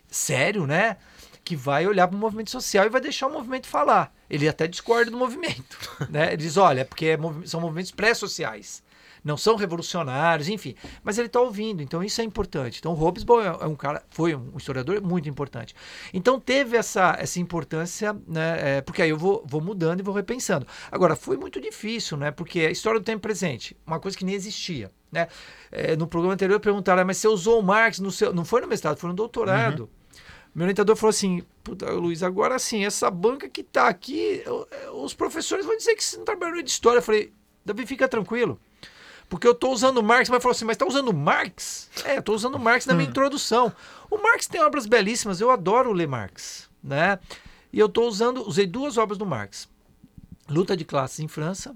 [0.09, 0.97] sério, né?
[1.43, 4.13] Que vai olhar para o movimento social e vai deixar o movimento falar.
[4.29, 5.77] Ele até discorda do movimento.
[6.09, 6.27] né?
[6.29, 8.81] Ele diz: olha, é porque é movi- são movimentos pré-sociais.
[9.27, 10.73] Não são revolucionários, enfim.
[11.03, 12.79] Mas ele está ouvindo, então isso é importante.
[12.79, 15.75] Então, o Hobsbawm é é um cara, foi um historiador muito importante.
[16.13, 18.77] Então, teve essa, essa importância, né?
[18.77, 20.65] é, porque aí eu vou, vou mudando e vou repensando.
[20.91, 22.31] Agora, foi muito difícil, né?
[22.31, 24.89] Porque a história do tempo presente, uma coisa que nem existia.
[25.11, 25.27] Né?
[25.71, 28.33] É, no programa anterior perguntaram, "Ah, mas você usou o Marx no seu.
[28.33, 29.89] Não foi no mestrado, foi no doutorado.
[30.55, 34.95] Meu orientador falou assim: Puta, Luiz, agora sim, essa banca que tá aqui, eu- eu-
[35.03, 36.99] os professores vão dizer que você não trabalhou de história.
[36.99, 37.31] Eu falei,
[37.65, 38.59] Davi, fica tranquilo.
[39.29, 41.89] Porque eu tô usando Marx, mas falou assim, mas tá usando Marx?
[42.05, 43.73] É, tô usando Marx na minha introdução.
[44.09, 47.19] O Marx tem obras belíssimas, eu adoro ler Marx, né?
[47.71, 49.67] E eu tô usando, usei duas obras do Marx.
[50.49, 51.75] Luta de Classes em França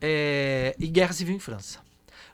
[0.00, 1.80] é, e Guerra Civil em França.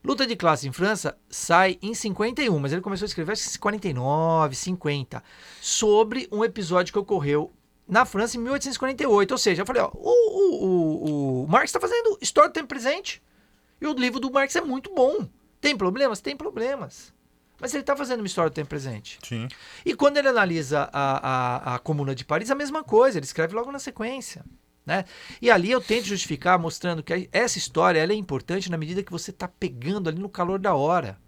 [0.03, 3.57] Luta de Classes em França sai em 51, mas ele começou a escrever acho que
[3.57, 5.23] em 49, 50,
[5.61, 7.53] sobre um episódio que ocorreu
[7.87, 9.31] na França em 1848.
[9.31, 12.67] Ou seja, eu falei, ó, o, o, o, o Marx está fazendo história do tempo
[12.67, 13.23] presente.
[13.83, 15.29] E o livro do Marx é muito bom.
[15.61, 16.21] Tem problemas?
[16.21, 17.13] Tem problemas.
[17.61, 19.19] Mas ele está fazendo uma história do tempo presente.
[19.25, 19.49] Sim.
[19.85, 23.57] E quando ele analisa a, a, a Comuna de Paris, a mesma coisa, ele escreve
[23.57, 24.45] logo na sequência.
[24.87, 25.05] Né?
[25.41, 29.11] E ali eu tento justificar mostrando que essa história ela é importante na medida que
[29.11, 31.19] você está pegando ali no calor da hora.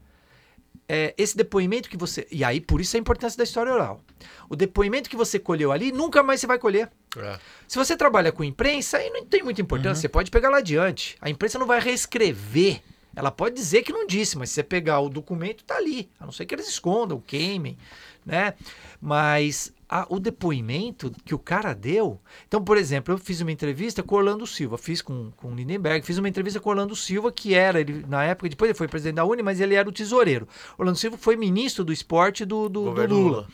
[0.88, 2.26] É, esse depoimento que você.
[2.30, 4.02] E aí, por isso a importância da história oral.
[4.48, 6.90] O depoimento que você colheu ali, nunca mais você vai colher.
[7.16, 7.38] É.
[7.66, 11.16] Se você trabalha com imprensa, aí não tem muita importância, você pode pegar lá adiante.
[11.20, 12.82] A imprensa não vai reescrever.
[13.16, 16.10] Ela pode dizer que não disse, mas se você pegar o documento, tá ali.
[16.18, 17.78] A não ser que eles escondam, queimem,
[18.26, 18.54] né?
[19.00, 22.20] Mas a- o depoimento que o cara deu.
[22.48, 26.04] Então, por exemplo, eu fiz uma entrevista com Orlando Silva, fiz com, com o Lindenberg,
[26.04, 29.14] fiz uma entrevista com Orlando Silva, que era, ele, na época, depois ele foi presidente
[29.16, 30.48] da Uni, mas ele era o tesoureiro.
[30.76, 33.07] Orlando Silva foi ministro do esporte do, do, do Lula.
[33.07, 33.48] Lula.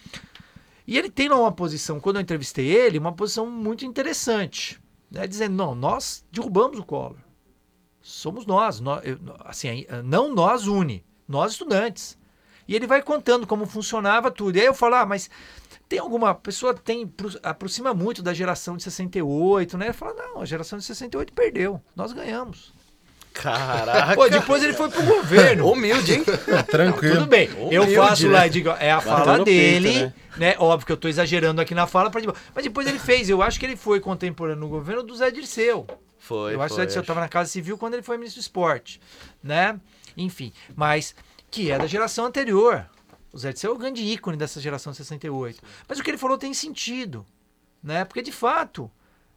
[0.86, 4.80] E ele tem uma posição, quando eu entrevistei ele, uma posição muito interessante.
[5.10, 5.26] Né?
[5.26, 7.16] Dizendo, não, nós derrubamos o Collor.
[8.00, 8.80] Somos nós.
[8.80, 12.18] nó- eu- assim, aí, não nós une, nós estudantes.
[12.66, 14.56] E ele vai contando como funcionava tudo.
[14.56, 15.28] E aí eu falo, ah, mas
[15.90, 19.86] tem alguma pessoa tem pro- aproxima muito da geração de 68, né?
[19.86, 22.72] Ele fala, não, a geração de 68 perdeu, nós ganhamos.
[23.32, 24.14] Caraca.
[24.14, 25.68] Pô, depois ele foi pro governo.
[25.70, 26.24] Humilde, hein?
[26.70, 27.14] Tranquilo.
[27.16, 28.46] Tudo bem, eu Humilde, faço lá né?
[28.46, 30.12] e digo, é a Bateu fala no peito, dele, né?
[30.36, 30.54] né?
[30.58, 32.22] Óbvio que eu tô exagerando aqui na fala, pra...
[32.54, 33.28] mas depois ele fez.
[33.28, 35.86] Eu acho que ele foi contemporâneo no governo do Zé Dirceu.
[36.18, 37.04] Foi, eu acho que o Zé Dirceu acho.
[37.04, 39.00] estava na Casa Civil quando ele foi ministro do esporte,
[39.42, 39.78] né?
[40.16, 41.14] Enfim, mas
[41.50, 42.86] que é da geração anterior.
[43.32, 45.62] O Zé Dirceu é o grande ícone dessa geração de 68.
[45.88, 47.24] Mas o que ele falou tem sentido,
[47.82, 48.04] né?
[48.04, 48.90] Porque de fato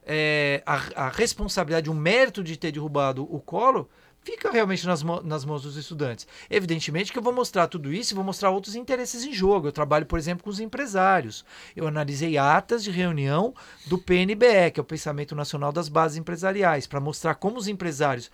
[0.05, 3.87] é, a, a responsabilidade, o mérito de ter derrubado o Collor
[4.23, 6.27] fica realmente nas, nas mãos dos estudantes.
[6.49, 9.67] Evidentemente que eu vou mostrar tudo isso e vou mostrar outros interesses em jogo.
[9.67, 11.45] Eu trabalho, por exemplo, com os empresários.
[11.75, 13.53] Eu analisei atas de reunião
[13.85, 18.31] do PNBE, que é o Pensamento Nacional das Bases Empresariais, para mostrar como os empresários,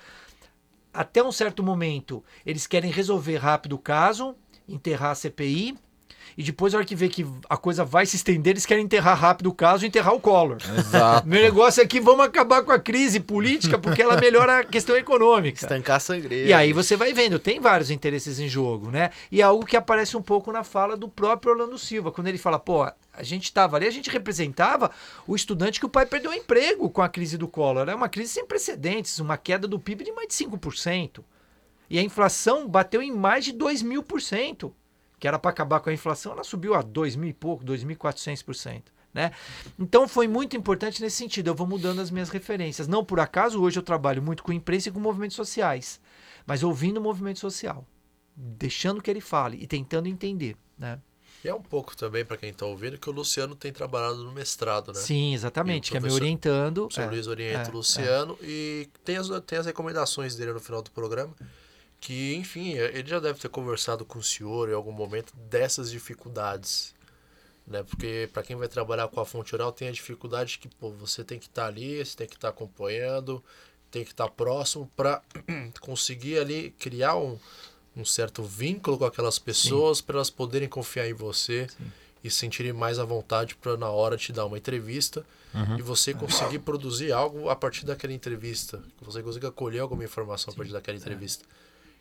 [0.94, 4.36] até um certo momento, eles querem resolver rápido o caso,
[4.70, 5.78] enterrar a CPI.
[6.38, 9.18] E depois, na hora que vê que a coisa vai se estender, eles querem enterrar
[9.20, 10.58] rápido o caso e enterrar o Collor.
[10.78, 11.28] Exato.
[11.28, 14.96] Meu negócio é que vamos acabar com a crise política porque ela melhora a questão
[14.96, 15.60] econômica.
[15.62, 16.46] Estancar a sangria.
[16.46, 19.10] E aí você vai vendo, tem vários interesses em jogo, né?
[19.32, 22.38] E é algo que aparece um pouco na fala do próprio Orlando Silva, quando ele
[22.38, 24.92] fala, pô, a gente estava ali, a gente representava
[25.28, 27.90] o estudante que o pai perdeu o emprego com a crise do Collor.
[27.90, 31.22] É uma crise sem precedentes, uma queda do PIB de mais de 5%.
[31.90, 34.76] E a inflação bateu em mais de 2 mil por cento.
[35.20, 38.84] Que era para acabar com a inflação, ela subiu a 2 mil e pouco, 2.400%.
[39.14, 39.32] Né?
[39.78, 41.48] Então foi muito importante nesse sentido.
[41.48, 42.88] Eu vou mudando as minhas referências.
[42.88, 46.00] Não por acaso, hoje eu trabalho muito com imprensa e com movimentos sociais,
[46.46, 47.86] mas ouvindo o movimento social,
[48.36, 50.56] deixando que ele fale e tentando entender.
[50.78, 51.00] Né?
[51.44, 54.32] E é um pouco também, para quem está ouvindo, que o Luciano tem trabalhado no
[54.32, 55.00] mestrado, né?
[55.00, 56.90] Sim, exatamente, que é me orientando.
[56.96, 57.06] O é.
[57.06, 60.92] Luiz orienta é, o Luciano e tem as, tem as recomendações dele no final do
[60.92, 61.34] programa.
[62.00, 66.96] Que, enfim, ele já deve ter conversado com o senhor em algum momento dessas dificuldades.
[67.68, 67.84] Né?
[67.84, 71.24] Porque para quem vai trabalhar com a fonte oral tem a dificuldade que pô, você
[71.24, 73.44] tem que estar ali, você tem que estar acompanhando,
[73.92, 75.22] tem que estar próximo para
[75.82, 77.38] conseguir ali criar um,
[77.96, 81.68] um certo vínculo com aquelas pessoas para elas poderem confiar em você
[82.24, 85.26] e se sentirem mais à vontade para na hora te dar uma entrevista
[85.78, 90.54] e você conseguir produzir algo a partir daquela entrevista, que você consiga colher alguma informação
[90.54, 91.46] a partir daquela entrevista.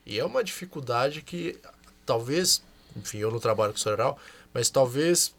[0.08, 1.58] E é uma dificuldade que
[2.06, 2.62] talvez,
[2.96, 4.18] enfim, eu não trabalho com história oral,
[4.54, 5.34] mas talvez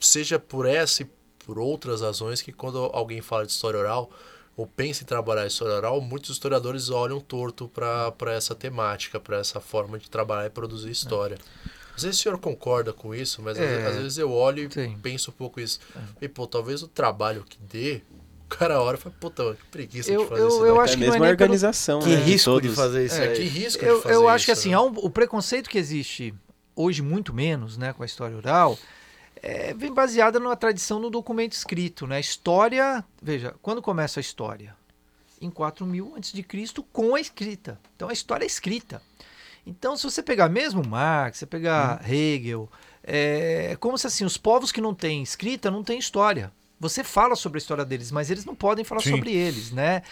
[0.00, 1.10] seja por essa e
[1.46, 4.10] por outras razões que quando alguém fala de história oral
[4.56, 9.60] ou pensa em trabalhar história oral, muitos historiadores olham torto para essa temática, para essa
[9.60, 11.38] forma de trabalhar e produzir história.
[11.96, 13.68] Às vezes o senhor concorda com isso, mas às É.
[13.68, 14.98] vezes- às vezes eu olho e Sim.
[15.00, 15.78] penso um pouco isso.
[16.20, 18.02] E, pô, talvez o trabalho que dê,
[18.50, 20.80] cara olha e fala, puta, que preguiça Eu- de fazer eu- isso eu daqui.
[20.80, 22.16] acho é que não é mesmo a nem pelo- organização, Que né?
[22.16, 23.36] risco de fazer isso É, aí.
[23.36, 24.74] que risco Eu, de fazer eu acho que isso, assim, né?
[24.74, 26.34] há um- o preconceito que existe
[26.76, 28.78] hoje, muito menos, né, com a história oral,
[29.42, 32.20] é, vem baseada numa tradição no documento escrito, né?
[32.20, 34.74] História, veja, quando começa a história?
[35.40, 37.78] Em 4000 antes de Cristo com a escrita.
[37.96, 39.00] Então a história é escrita.
[39.66, 42.68] Então, se você pegar mesmo Marx, você pegar Hegel,
[43.02, 46.52] é como se assim, os povos que não têm escrita não têm história.
[46.80, 49.10] Você fala sobre a história deles, mas eles não podem falar Sim.
[49.10, 50.02] sobre eles, né?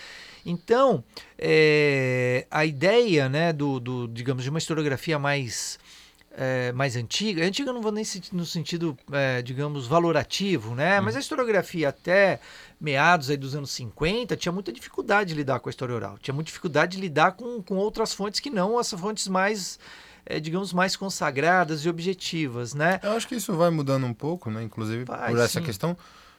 [0.44, 1.02] Então,
[1.38, 5.78] é, a ideia, né, do, do, digamos, de uma historiografia mais
[6.40, 11.00] é, mais antiga, antiga eu não vou nem no sentido, é, digamos, valorativo, né?
[11.00, 12.38] Mas a historiografia até
[12.80, 16.32] meados aí dos anos 50 tinha muita dificuldade de lidar com a história oral, tinha
[16.32, 19.80] muita dificuldade de lidar com, com outras fontes que não as fontes mais,
[20.24, 23.00] é, digamos, mais consagradas e objetivas, né?
[23.02, 24.62] Eu acho que isso vai mudando um pouco, né?
[24.62, 25.66] Inclusive Vai, por essa sim.
[25.66, 25.96] questão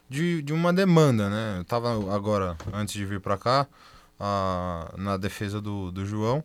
[0.10, 1.60] de, de uma demanda, né?
[1.60, 3.68] Eu tava agora, antes de vir para cá,
[4.20, 6.44] ah, na defesa do, do João,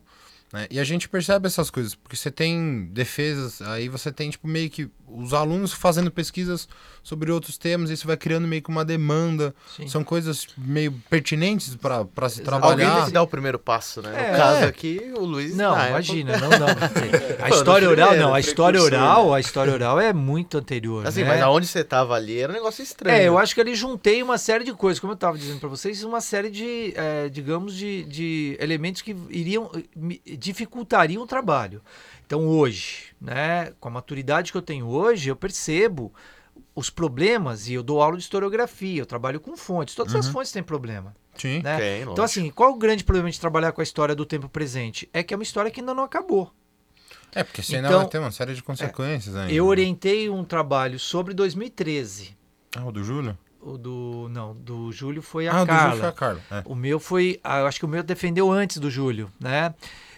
[0.53, 0.67] né?
[0.69, 4.69] E a gente percebe essas coisas, porque você tem defesas, aí você tem, tipo, meio
[4.69, 6.67] que os alunos fazendo pesquisas
[7.03, 9.53] sobre outros temas, isso vai criando meio que uma demanda.
[9.75, 9.87] Sim.
[9.87, 12.55] São coisas meio pertinentes para se Exato.
[12.55, 12.95] Alguém trabalhar.
[12.97, 14.11] tem que dar o primeiro passo, né?
[14.27, 14.31] É.
[14.31, 15.55] No caso aqui, o Luiz.
[15.55, 16.65] Não, na época- imagina, não, não.
[17.45, 18.33] A história oral, não.
[18.33, 21.05] A história precursor, oral, a história oral é muito anterior.
[21.05, 21.29] Assim, né?
[21.29, 23.15] mas aonde você tava ali era um negócio estranho.
[23.15, 25.69] É, eu acho que ali juntei uma série de coisas, como eu estava dizendo para
[25.69, 31.81] vocês, uma série de, é, digamos, de, de elementos que iriam me- dificultariam o trabalho.
[32.25, 36.13] Então hoje, né, com a maturidade que eu tenho hoje, eu percebo
[36.73, 40.51] os problemas e eu dou aula de historiografia, eu trabalho com fontes, todas as fontes
[40.51, 41.15] têm problema.
[41.37, 41.61] Sim.
[41.61, 41.77] Né?
[41.77, 45.09] Tem, Então assim, qual o grande problema de trabalhar com a história do tempo presente?
[45.13, 46.51] É que é uma história que ainda não acabou.
[47.33, 49.51] É, porque senão Então, vai ter uma série de consequências ainda.
[49.53, 52.35] Eu orientei um trabalho sobre 2013.
[52.77, 53.37] Ah, o do Júlio?
[53.59, 54.27] O do.
[54.31, 55.83] Não, do Júlio foi a Ah, o do Carla.
[55.89, 56.41] Júlio foi a Carla.
[56.51, 56.61] É.
[56.65, 57.39] O meu foi.
[57.43, 59.73] ah, Eu acho que o meu defendeu antes do Júlio, né?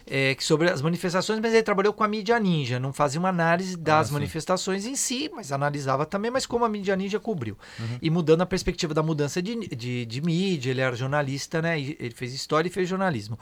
[0.10, 3.28] É, que sobre as manifestações, mas ele trabalhou com a mídia ninja, não fazia uma
[3.28, 4.14] análise das sim.
[4.14, 7.58] manifestações em si, mas analisava também, mas como a mídia ninja cobriu.
[7.78, 7.98] Uhum.
[8.02, 11.78] E mudando a perspectiva da mudança de, de, de mídia, ele era jornalista, né?
[11.80, 13.38] Ele fez história e fez jornalismo.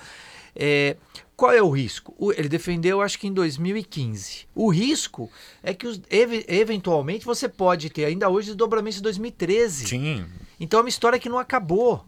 [0.56, 0.96] É,
[1.36, 2.16] qual é o risco?
[2.18, 4.48] O- ele defendeu, acho que em 2015.
[4.56, 5.30] O risco
[5.62, 9.86] é que os- eve- eventualmente você pode ter ainda hoje desdobramentos de 2013.
[9.88, 10.26] Sim.
[10.60, 12.04] Então é uma história que não acabou.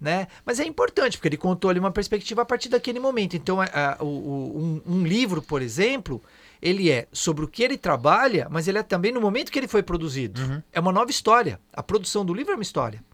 [0.00, 0.28] Né?
[0.46, 3.36] Mas é importante, porque ele contou ali uma perspectiva a partir daquele momento.
[3.36, 6.22] Então, é, é, o- um, um livro, por exemplo,
[6.62, 9.68] ele é sobre o que ele trabalha, mas ele é também no momento que ele
[9.68, 10.62] foi produzido.
[10.72, 11.60] É uma nova história.
[11.70, 13.04] A produção do livro é uma história.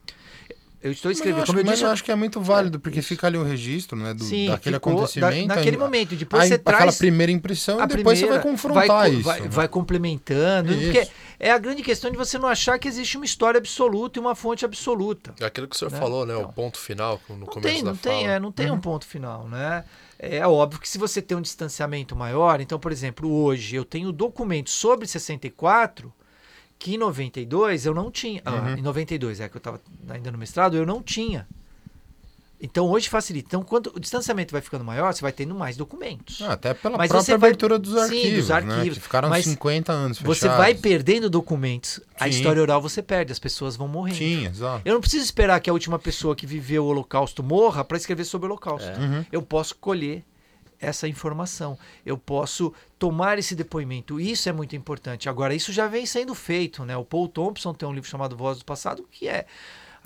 [0.83, 1.43] eu estou Mas eu escrevendo.
[1.43, 3.43] acho, Como eu mas disse, eu acho que é muito válido, porque fica ali o
[3.43, 5.49] registro, né, do, sim, daquele ficou da- acontecimento.
[5.49, 6.15] naquele aí- momento.
[6.15, 9.23] Depois aí, você aquela traz primeira impressão e depois você vai primeira, confrontar vai, isso.
[9.23, 9.49] Vai, né?
[9.49, 10.73] vai complementando.
[10.73, 10.93] Isso.
[10.93, 14.21] Porque é a grande questão de você não achar que existe uma história absoluta e
[14.21, 15.35] uma fonte absoluta.
[15.41, 15.99] É Aquilo que o senhor Né?
[15.99, 16.35] falou, né?
[16.35, 16.49] Então.
[16.49, 18.15] O ponto final, no Não começo tem, da não fala.
[18.17, 18.77] tem, é, não tem Uhum.
[18.77, 19.85] um ponto final, né?
[20.19, 24.11] É óbvio que se você tem um distanciamento maior, então, por exemplo, hoje eu tenho
[24.13, 26.13] documentos sobre 64
[26.79, 28.41] que em 92 eu não tinha.
[28.45, 28.75] ah, Uhum.
[28.79, 31.47] em 92, é que eu estava ainda no mestrado, eu não tinha.
[32.61, 33.49] Então hoje facilita.
[33.49, 36.41] Então, quando o distanciamento vai ficando maior, você vai tendo mais documentos.
[36.41, 38.55] Ah, até pela Mas própria você vai- abertura dos Sim, arquivos, dos né?
[38.55, 38.99] arquivos.
[38.99, 40.39] Que ficaram Mas 50 anos fechados.
[40.39, 42.01] Você vai perdendo documentos.
[42.19, 42.31] A Sim.
[42.31, 44.17] história oral você perde, as pessoas vão morrendo.
[44.19, 44.81] Sim, exato.
[44.87, 48.25] Eu não preciso esperar que a última pessoa que viveu o Holocausto morra para escrever
[48.25, 48.89] sobre o Holocausto.
[49.01, 49.25] Uhum.
[49.31, 50.25] Eu posso colher
[50.81, 51.79] essa informação.
[52.07, 54.19] Eu posso tomar esse depoimento.
[54.19, 55.29] Isso é muito importante.
[55.29, 56.97] Agora, isso já vem sendo feito, né?
[56.97, 59.47] O Paul Thompson tem um livro chamado Voz do Passado, que é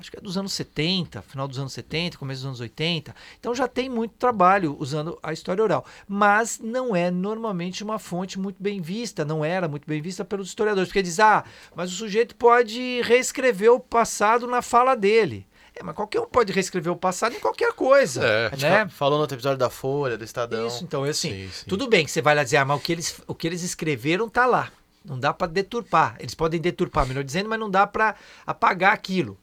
[0.01, 3.15] acho que é dos anos 70, final dos anos 70, começo dos anos 80.
[3.39, 8.39] Então já tem muito trabalho usando a história oral, mas não é normalmente uma fonte
[8.39, 11.95] muito bem vista, não era muito bem vista pelos historiadores, porque diz: "Ah, mas o
[11.95, 15.47] sujeito pode reescrever o passado na fala dele".
[15.75, 18.51] É, mas qualquer um pode reescrever o passado em qualquer coisa, É.
[18.57, 18.85] Né?
[18.85, 20.67] fa- falou no outro episódio da Folha, do Estadão.
[20.67, 21.65] Isso, então, é assim, Sim, sim.
[21.69, 23.63] tudo bem que você vai lá dizer, ah, mas o que eles, o que eles
[23.63, 24.71] escreveram tá lá.
[25.05, 26.17] Não dá para deturpar.
[26.19, 28.15] Eles podem deturpar, melhor dizendo, mas não dá para
[28.47, 29.39] apagar aquilo.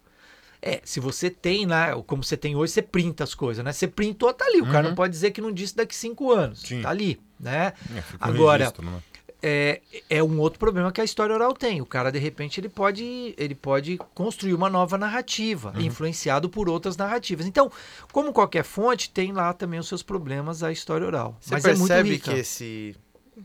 [0.61, 3.71] É, se você tem lá, como você tem hoje, você printa as coisas, né?
[3.71, 4.61] Você printou, tá ali.
[4.61, 6.61] O cara não pode dizer que não disse daqui cinco anos.
[6.61, 6.81] Sim.
[6.81, 7.73] Tá ali, né?
[7.95, 9.01] É, Agora, registro, né?
[9.41, 11.81] é, é um outro problema que a história oral tem.
[11.81, 16.97] O cara, de repente, ele pode, ele pode construir uma nova narrativa, influenciado por outras
[16.97, 17.45] narrativas.
[17.45, 17.71] Então,
[18.11, 21.37] como qualquer fonte, tem lá também os seus problemas a história oral.
[21.39, 22.31] Você Mas é percebe rica.
[22.31, 22.95] que esse.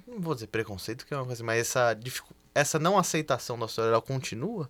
[0.06, 1.98] Não vou dizer preconceito, que é uma coisa, mas essa,
[2.54, 4.68] essa não aceitação da história oral continua?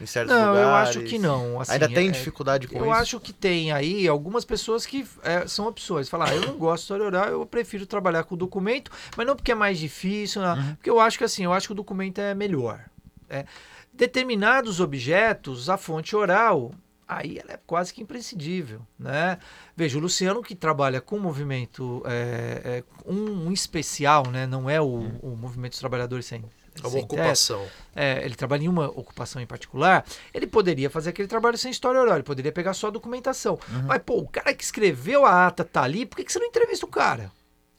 [0.00, 0.62] Em certos Não, lugares?
[0.62, 1.60] eu acho que não.
[1.60, 2.94] assim, Ainda tem é- dificuldade com Eu isso?
[2.94, 6.08] acho que tem aí algumas pessoas que é, são opções.
[6.08, 9.34] Falar, ah, eu não gosto de história oral, eu prefiro trabalhar com documento, mas não
[9.34, 10.74] porque é mais difícil, não, Uhum.
[10.76, 12.80] porque eu acho que assim, eu acho que o documento é melhor.
[13.28, 13.44] É.
[13.92, 16.70] Determinados objetos, a fonte oral,
[17.06, 19.38] aí ela é quase que imprescindível, né?
[19.76, 24.46] Veja, o Luciano que trabalha com movimento, é, é, um, um especial, né?
[24.46, 24.86] Não é o,
[25.20, 26.44] o movimento dos trabalhadores sem,
[26.82, 27.66] É uma ocupação.
[27.94, 32.00] é, ele trabalha em uma ocupação em particular, ele poderia fazer aquele trabalho sem história
[32.00, 33.58] oral, ele poderia pegar só a documentação.
[33.86, 36.46] Mas, pô, o cara que escreveu a ata tá ali, por que, que você não
[36.46, 37.30] entrevista o cara?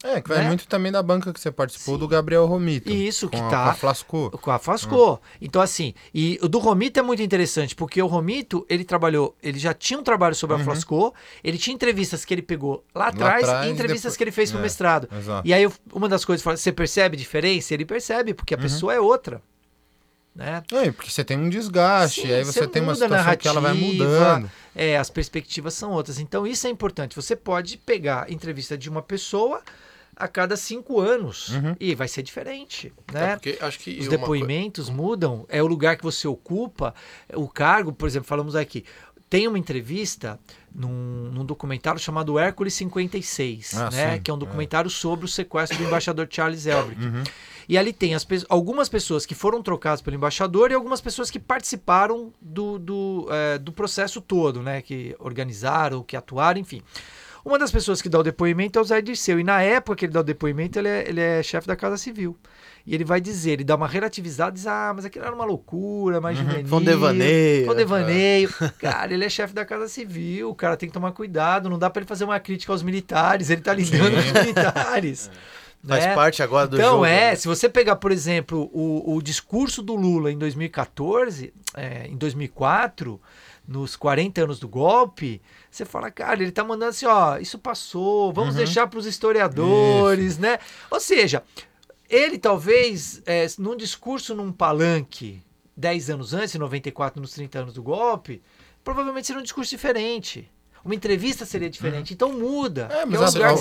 [0.01, 0.47] É, que vai né?
[0.47, 1.99] muito também da banca que você participou Sim.
[1.99, 2.89] do Gabriel Romito.
[2.89, 4.31] Isso, que a, tá- Com a Flasco.
[4.41, 5.21] Com a Fasco.
[5.41, 9.59] Então, assim, e o do Romito é muito interessante, porque o Romito, ele trabalhou, ele
[9.59, 13.45] já tinha um trabalho sobre a Flasco, ele tinha entrevistas que ele pegou lá atrás,
[13.65, 15.09] e entrevistas depois- que ele fez pro é, mestrado.
[15.11, 15.45] Exato.
[15.45, 17.73] E aí, uma das coisas, você percebe diferença?
[17.73, 19.41] Ele percebe, porque a pessoa é outra.
[20.33, 20.63] Né?
[20.71, 23.59] É, porque você tem um desgaste, Sim, aí você, você tem uma situação que ela
[23.59, 24.51] vai narrativa, mudando.
[24.73, 26.19] É, as perspectivas são outras.
[26.19, 27.13] Então, isso é importante.
[27.15, 29.61] Você pode pegar a entrevista de uma pessoa
[30.19, 31.75] a cada cinco anos Uhum.
[31.79, 33.35] e vai ser diferente, É né?
[33.37, 36.93] porque acho que Os depoimentos mudam, é o lugar que você ocupa,
[37.33, 38.83] o cargo, por exemplo, falamos aqui.
[39.29, 40.39] Tem uma entrevista
[40.73, 44.15] num, num documentário chamado Hércules 56, Ah, né?
[44.15, 44.39] sim, que é um é.
[44.39, 46.99] documentário sobre o sequestro do embaixador Charles Elbrick.
[47.03, 47.23] Uhum.
[47.67, 51.37] E ali tem as algumas pessoas que foram trocadas pelo embaixador e algumas pessoas que
[51.39, 54.81] participaram do, do, eh, do processo todo, né?
[54.81, 56.81] Que organizaram, que atuaram, enfim.
[57.49, 59.39] Uma das pessoas que dá o depoimento é o Zé Dirceu.
[59.39, 61.97] E na época que ele dá o depoimento, ele é, ele é chefe da Casa
[61.97, 62.37] Civil.
[62.85, 66.21] E ele vai dizer, ele dá uma relativizada, diz, ah, mas aquilo era uma loucura,
[66.21, 66.67] mais juvenil.
[66.67, 67.65] Foi um devaneio.
[67.65, 68.49] Foi um devaneio.
[68.77, 71.89] Cara, ele é chefe da Casa Civil, o cara tem que tomar cuidado, não dá
[71.89, 75.31] pra ele fazer uma crítica aos militares, ele tá lidando com os militares.
[75.83, 76.13] Faz né?
[76.13, 77.05] parte agora do Então, jogo.
[77.05, 77.35] é, né?
[77.35, 83.19] se você pegar, por exemplo, o, o discurso do Lula em 2014, é, em 2004,
[83.69, 88.33] nos 40 anos do golpe, você fala, cara, ele tá mandando assim, ó, isso passou,
[88.33, 90.57] vamos deixar para os historiadores, né?
[90.89, 91.43] Ou seja,
[92.09, 95.43] ele talvez, é, num discurso num palanque,
[95.77, 98.41] 10 anos antes, em 94, nos 30 anos do golpe,
[98.83, 100.51] provavelmente seria um discurso diferente.
[100.83, 102.13] Uma entrevista seria diferente.
[102.13, 102.87] Então muda.
[102.91, 103.57] É, É mas um a- lugar a- o,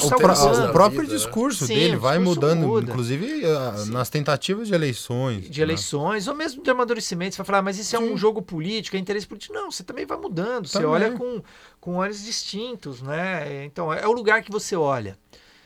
[0.69, 2.91] o próprio vida, discurso Sim, dele o vai discurso mudando, muda.
[2.91, 5.51] inclusive ah, nas tentativas de eleições.
[5.51, 5.65] de né?
[5.67, 7.35] eleições, ou mesmo de amadurecimento.
[7.35, 9.53] Você vai falar, mas isso é um jogo político, é interesse político.
[9.53, 10.67] Não, você também vai mudando.
[10.69, 10.89] Você Também.
[10.91, 11.43] olha com,
[11.81, 13.65] com olhos distintos, né?
[13.65, 15.19] Então, é o lugar que você olha.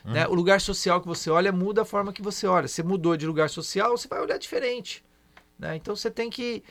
[0.05, 0.27] Né?
[0.27, 2.67] O lugar social que você olha muda a forma que você olha.
[2.67, 5.05] Você mudou de lugar social, você vai olhar diferente.
[5.59, 5.77] Né?
[5.77, 6.63] Então, você tem que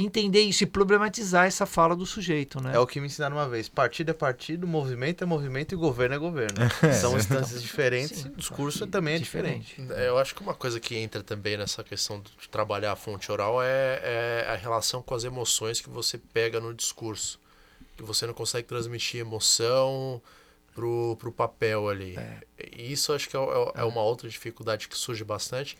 [0.00, 2.72] entender isso e problematizar essa fala do sujeito, né?
[2.74, 3.68] É o que me ensinaram uma vez.
[3.68, 6.56] Partido é partido, movimento é movimento e governo é governo.
[7.00, 8.28] São instâncias diferentes Sim.
[8.28, 9.76] e o discurso também é diferente.
[9.90, 13.30] É, Eu acho que uma coisa que entra também nessa questão de trabalhar a fonte
[13.32, 17.40] oral é, é a relação com as emoções que você pega no discurso.
[17.96, 20.22] que você não consegue transmitir emoção
[20.74, 22.16] pro, pro papel ali.
[22.76, 25.76] E Isso acho que é, é- é uma outra dificuldade que surge bastante.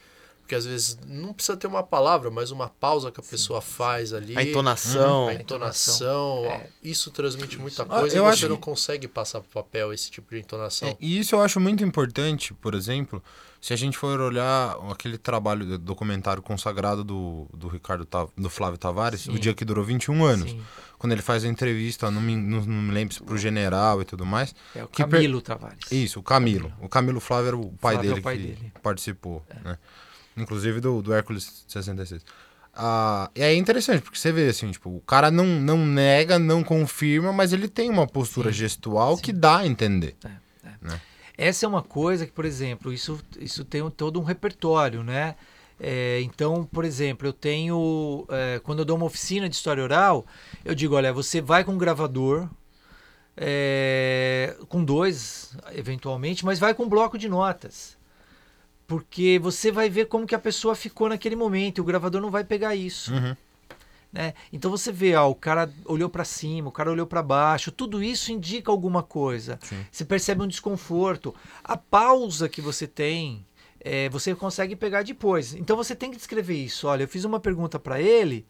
[0.49, 4.15] Porque às vezes não precisa ter uma palavra, mas uma pausa que a pessoa faz
[4.15, 4.35] ali.
[4.35, 5.29] A entonação.
[5.29, 6.69] A entonação, É.
[6.83, 10.11] isso transmite muita Ah, coisa eu e você acho não consegue passar pro papel esse
[10.11, 10.89] tipo de entonação.
[10.89, 13.23] É, e isso eu acho muito importante, por exemplo,
[13.61, 18.79] se a gente for olhar aquele trabalho do- documentário consagrado do, do Ricardo do Flávio
[18.79, 19.33] Tavares, Sim.
[19.35, 20.51] o dia que durou 21 anos.
[20.51, 20.63] Sim,
[20.99, 24.07] Quando ele faz a entrevista, não me, não, não me lembro se pro general e
[24.07, 24.55] tudo mais.
[24.75, 25.93] é o Que per- Camilo Tavares.
[25.93, 26.73] Isso, o Camilo.
[26.81, 28.73] O Camilo Flávio era o pai Flávio é o dele pai que dele.
[28.83, 29.77] participou, né?
[30.39, 32.23] Inclusive do, do Hércules 66.
[32.81, 36.63] Ah, e é interessante, porque você vê assim, tipo, o cara não, não nega, não
[36.63, 39.23] confirma, mas ele tem uma postura Sim, gestual sim.
[39.23, 40.17] que dá a entender.
[41.37, 45.35] Essa é uma coisa que, por exemplo, isso, isso tem um- todo um repertório, né?
[45.81, 48.27] É, então, por exemplo, eu tenho.
[48.29, 50.27] é, quando eu dou uma oficina de história oral,
[50.65, 52.49] eu digo: olha, você vai com um gravador,
[53.37, 57.97] é, com dois, eventualmente, mas vai com um bloco de notas.
[58.89, 62.31] Porque você vai ver como que a pessoa ficou naquele momento e o gravador não
[62.31, 63.13] vai pegar isso.
[63.13, 63.37] Uhum.
[64.11, 64.33] né?
[64.51, 68.03] Então você vê, ó, o cara olhou para cima, o cara olhou para baixo, tudo
[68.03, 69.59] isso indica alguma coisa.
[69.63, 69.85] Sim.
[69.93, 71.35] Você percebe um desconforto.
[71.63, 73.45] A pausa que você tem,
[73.79, 75.55] é, você consegue pegar depois.
[75.55, 76.87] Então você tem que descrever isso.
[76.89, 78.47] Olha, eu fiz uma pergunta para ele.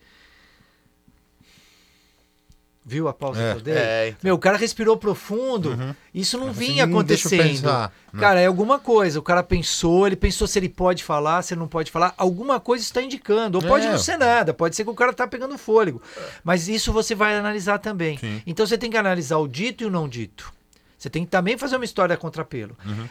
[2.89, 3.53] Viu a pausa É.
[3.53, 3.75] que eu dei?
[3.75, 4.21] É, então.
[4.25, 5.71] Meu, o cara respirou profundo.
[5.73, 5.95] Uhum.
[6.15, 7.43] Isso não Assim, vinha "Hum, deixa eu acontecendo.
[7.63, 8.21] pensar", né?
[8.21, 9.19] Cara, é alguma coisa.
[9.19, 12.15] O cara pensou, ele pensou se ele pode falar, se ele não pode falar.
[12.17, 13.59] Alguma coisa está indicando.
[13.59, 13.91] Ou pode É.
[13.91, 14.55] não ser nada.
[14.55, 16.01] Pode ser que o cara tá pegando fôlego.
[16.43, 18.17] Mas isso você vai analisar também.
[18.17, 18.43] Sim.
[18.47, 20.51] Então você tem que analisar o dito e o não dito.
[20.97, 22.75] Você tem que também fazer uma história a contrapelo.
[22.87, 23.07] Uhum.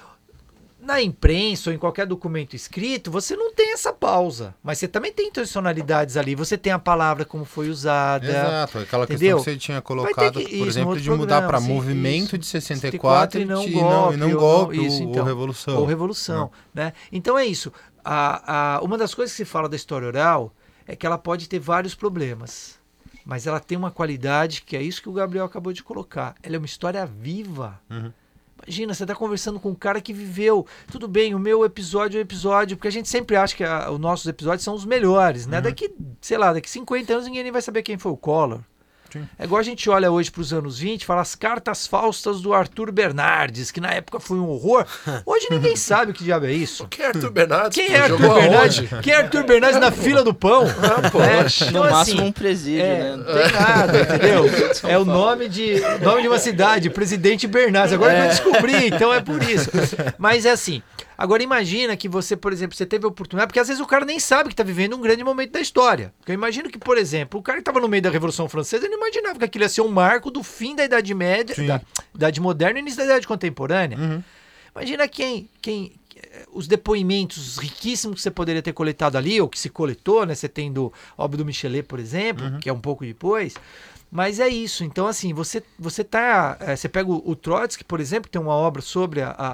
[0.87, 4.55] Na imprensa ou em qualquer documento escrito, você não tem essa pausa.
[4.63, 6.33] Mas você também tem intencionalidades ali.
[6.33, 8.25] Você tem a palavra como foi usada.
[8.25, 9.35] Exato, aquela Entendeu?
[9.35, 13.43] questão que você tinha colocado, que- por exemplo, de mudar para movimento de 64 e
[13.45, 15.21] não e golpe, e não ou- golpe, isso, ou, então.
[15.23, 15.77] ou revolução.
[15.77, 16.93] Ou revolução, né?
[17.11, 17.69] Então é isso.
[18.05, 20.53] A, a- uma das coisas que se fala da história oral
[20.87, 22.79] é que ela pode ter vários problemas.
[23.25, 26.33] Mas ela tem uma qualidade que é isso que o Gabriel acabou de colocar.
[26.41, 27.77] Ela é uma história viva.
[27.91, 28.13] Uhum.
[28.65, 30.65] Imagina, você está conversando com um cara que viveu.
[30.91, 33.89] Tudo bem, o meu episódio é o episódio, porque a gente sempre acha que a-
[33.91, 35.51] os nossos episódios são os melhores, Uhum.
[35.51, 35.61] né?
[35.61, 38.59] Daqui, sei lá, daqui 50 anos ninguém nem vai saber quem foi o Collor.
[39.11, 39.27] Sim.
[39.37, 42.41] É igual a gente olha hoje para os anos 20 e fala as cartas falsas
[42.41, 44.85] do Arthur Bernardes, que na época foi um horror.
[45.25, 46.87] Hoje ninguém sabe o que diabo é isso.
[46.87, 47.75] Quem é Arthur Bernardes?
[47.75, 48.89] Quem é Arthur Bernardes?
[49.01, 50.65] Quem é Arthur Bernardes na fila do pão?
[50.87, 51.65] Ah, pô, É, oxe.
[51.65, 53.15] No então, máximo assim, um presídio, é, né?
[53.17, 54.45] não tem nada, entendeu?
[54.83, 57.93] É o nome de, nome de uma cidade, Presidente Bernardes.
[57.93, 59.69] Agora eu descobri, então é por isso.
[60.17, 60.81] Mas é assim.
[61.17, 64.05] Agora imagina que você, por exemplo, você teve a oportunidade, porque às vezes o cara
[64.05, 66.13] nem sabe que está vivendo um grande momento da história.
[66.19, 68.85] Porque eu imagino que, por exemplo, o cara que estava no meio da Revolução Francesa,
[68.85, 71.65] ele não imaginava que aquilo ia ser um marco do fim da Idade Média, Sim.
[71.65, 71.81] da
[72.13, 73.97] Idade Moderna e início da Idade Contemporânea.
[73.97, 74.23] Uhum.
[74.75, 75.93] Imagina quem, quem
[76.51, 80.35] os depoimentos riquíssimos que você poderia ter coletado ali, ou que se coletou, né?
[80.35, 83.55] Você tem do obra do Michelet, por exemplo, que é um pouco depois.
[84.09, 84.83] Mas é isso.
[84.83, 86.57] Então, assim, você, você tá.
[86.61, 89.47] eh, você pega o, o Trotsky, por exemplo, que tem uma obra sobre a, a,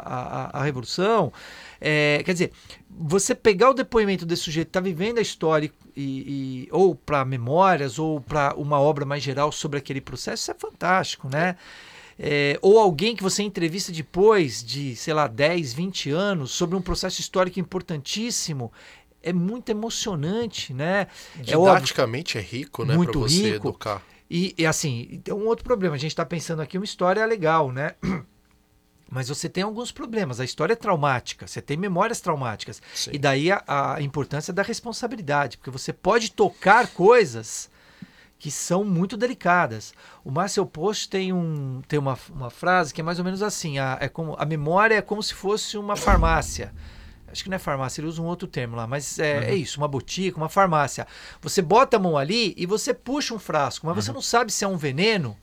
[0.58, 1.34] a, a Revolução.
[1.82, 2.52] eh, quer dizer,
[2.89, 7.26] você pegar o depoimento desse sujeito que está vivendo a história e, e- ou para
[7.26, 11.56] memórias ou para uma obra mais geral sobre aquele processo, isso é fantástico, né?
[12.18, 16.82] É, ou alguém que você entrevista depois de, sei lá, 10, 20 anos sobre um
[16.82, 18.72] processo histórico importantíssimo.
[19.22, 21.08] É muito emocionante, né?
[21.48, 21.76] É óbvio.
[21.76, 22.96] Didaticamente é rico, né?
[22.96, 23.70] Muito pra você rico.
[23.70, 24.02] educar.
[24.36, 25.93] E, e assim, tem um outro problema.
[25.93, 27.91] A gente está pensando aqui uma história legal, né?
[29.08, 30.39] Mas você tem alguns problemas.
[30.39, 32.82] A história é traumática, você tem memórias traumáticas.
[32.96, 33.12] Sim.
[33.13, 37.69] E daí a, a importância da responsabilidade, porque você pode tocar coisas
[38.39, 39.93] que são muito delicadas.
[40.26, 43.78] O Marcel Post tem, um, tem uma, uma frase que é mais ou menos assim:
[43.78, 46.74] a, é como, a memória é como se fosse uma farmácia.
[47.34, 49.80] Acho que não é farmácia, ele usa um outro termo lá, mas é, é isso,
[49.80, 51.08] uma botica, uma farmácia.
[51.41, 54.63] Você bota a mão ali e você puxa um frasco, mas você não sabe se
[54.63, 55.36] é um veneno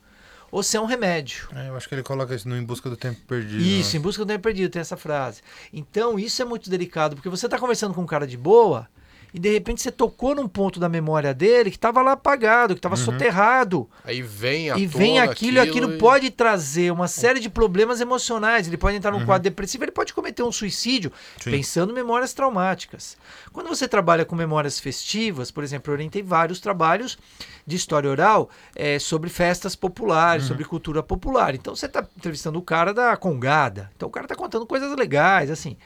[0.53, 1.49] ou se é um remédio.
[1.55, 3.61] É, eu acho que ele coloca isso no Em Busca do Tempo Perdido.
[3.61, 3.99] Isso, né?
[3.99, 5.43] em busca do tempo perdido, tem essa frase.
[5.73, 8.89] Então, isso é muito delicado, porque você está conversando com um cara de boa
[9.33, 12.79] e de repente você tocou num ponto da memória dele que estava lá apagado, que
[12.79, 13.89] estava soterrado.
[14.05, 18.01] Aí vem a E vem aquilo e aquilo e- pode trazer uma série de problemas
[18.01, 18.67] emocionais.
[18.67, 21.51] Ele pode entrar num quadro depressivo, ele pode cometer um suicídio Sim.
[21.51, 23.17] pensando em memórias traumáticas.
[23.53, 27.19] Quando você trabalha com memórias festivas, por exemplo, eu orientei vários trabalhos
[27.67, 31.55] de história oral eh, sobre festas populares, sobre cultura popular.
[31.55, 33.91] Então você está entrevistando o cara da Congada.
[33.97, 35.77] Então o cara está contando coisas legais, assim.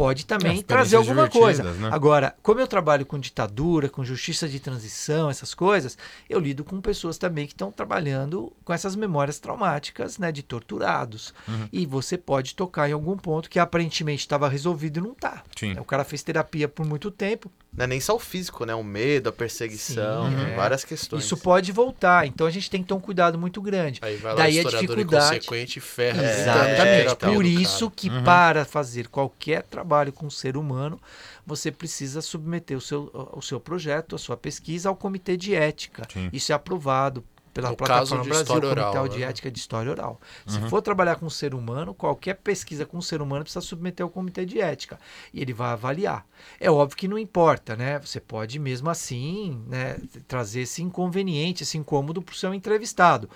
[0.00, 1.62] Pode também trazer alguma coisa.
[1.62, 1.90] né?
[1.92, 5.98] Agora, como eu trabalho com ditadura, com justiça de transição, essas coisas,
[6.28, 11.34] eu lido com pessoas também que estão trabalhando com essas memórias traumáticas, né, de torturados.
[11.70, 15.42] E você pode tocar em algum ponto que aparentemente estava resolvido e não está.
[15.78, 18.74] O cara fez terapia por muito tempo, Não é nem só o físico, né?
[18.74, 20.52] O medo, a perseguição, Sim, né?
[20.52, 20.56] é.
[20.56, 21.24] várias questões.
[21.24, 22.26] isso pode voltar.
[22.26, 24.00] Então a gente tem que ter um cuidado muito grande.
[24.02, 25.36] Aí vai lá Daí o a historiador dificuldade.
[25.36, 26.22] inconsequente e ferra.
[26.24, 27.12] Exatamente.
[27.12, 27.92] é, Por isso cara.
[27.96, 31.00] que para fazer qualquer trabalho com o ser humano,
[31.46, 36.06] você precisa submeter o seu, o seu projeto, a sua pesquisa ao comitê de ética.
[36.12, 36.28] Sim.
[36.32, 39.26] Isso é aprovado pela No plataforma Brasil, história Comitê oral, de né?
[39.26, 40.20] Ética de História Oral.
[40.46, 44.04] Se for trabalhar com o ser humano, qualquer pesquisa com o ser humano precisa submeter
[44.04, 44.98] ao comitê de ética.
[45.32, 46.26] E ele vai avaliar.
[46.58, 47.98] É óbvio que não importa, né?
[47.98, 49.98] Você pode mesmo assim né,
[50.28, 53.28] trazer esse inconveniente, esse incômodo para o seu entrevistado.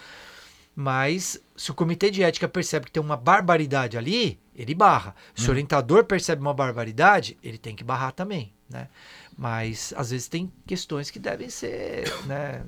[0.77, 5.15] Mas se o comitê de ética percebe que tem uma barbaridade ali, ele barra.
[5.35, 8.89] Se o orientador percebe uma barbaridade, ele tem que barrar também, né?
[9.37, 12.65] Mas às vezes tem questões que devem ser, né,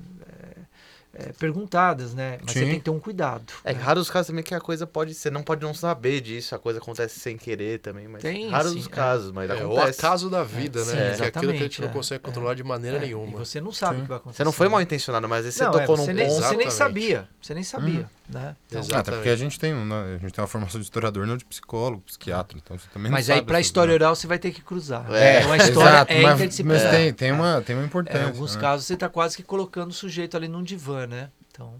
[1.17, 2.37] é, é, perguntadas, né?
[2.41, 2.65] Mas você Sim.
[2.65, 3.43] tem que ter um cuidado.
[3.63, 3.79] É né?
[3.81, 6.59] raros os casos também que a coisa pode ser, não pode não saber disso, a
[6.59, 8.89] coisa acontece sem querer também, mas Tem, raros sim, os é.
[8.89, 9.99] casos, mas É, o acontece.
[10.05, 11.15] acaso da vida, Sim, né?
[11.15, 11.91] que é aquilo que a gente não é.
[11.91, 13.39] consegue controlar de maneira É, E nenhuma.
[13.39, 14.37] você não sabe o que vai acontecer.
[14.37, 16.15] Você não foi mal intencionado, mas aí você Não, tocou é, num você, ponto.
[16.15, 17.27] nem, você nem sabia.
[17.41, 18.55] Você nem sabia, né?
[18.67, 18.81] Então.
[18.99, 21.37] Até porque a gente tem, um, né, a gente tem uma formação de historiador, não
[21.37, 24.51] de psicólogo, psiquiatra, então você também não mas aí para história oral você vai ter
[24.51, 25.09] que cruzar.
[25.13, 26.83] É, então a história Exato, é mas, interdisciplinar.
[26.83, 28.19] mas tem, tem, uma, tem uma É, importância.
[28.19, 28.61] em alguns né?
[28.61, 31.29] casos você está quase que colocando o sujeito ali num divã, né?
[31.51, 31.79] Então,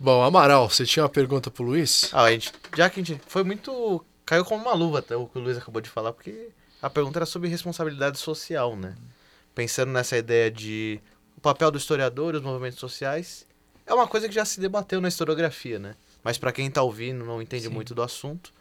[0.00, 2.10] Bom, Amaral, você tinha uma pergunta pro Luiz?
[2.12, 4.04] Ah, a gente, já que a gente foi muito.
[4.24, 6.50] Caiu como uma luva até o que o Luiz acabou de falar, porque
[6.80, 8.94] a pergunta era sobre responsabilidade social, né?
[9.54, 11.00] Pensando nessa ideia de
[11.36, 13.44] o papel do historiador e os movimentos sociais,
[13.88, 15.96] é uma coisa que já se debateu na historiografia, né?
[16.22, 17.72] Mas para quem tá ouvindo não entende Sim.
[17.72, 18.52] muito do assunto,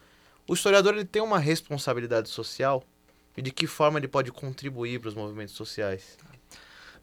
[0.48, 2.84] o historiador ele tem uma responsabilidade social
[3.36, 6.18] e de que forma ele pode contribuir para os movimentos sociais.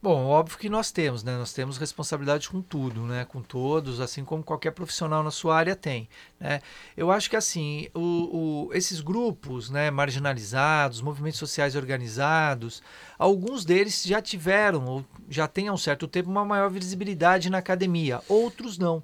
[0.05, 1.35] Bom, óbvio que nós temos, né?
[1.35, 3.25] Nós temos responsabilidade com tudo, né?
[3.25, 6.07] Com todos, assim como qualquer profissional na sua área tem,
[6.39, 6.61] né?
[6.95, 12.83] Eu acho que assim, o, o- esses grupos, né, marginalizados, movimentos sociais organizados,
[13.17, 17.57] alguns deles já tiveram ou já têm há um certo tempo uma maior visibilidade na
[17.57, 19.03] academia, outros não.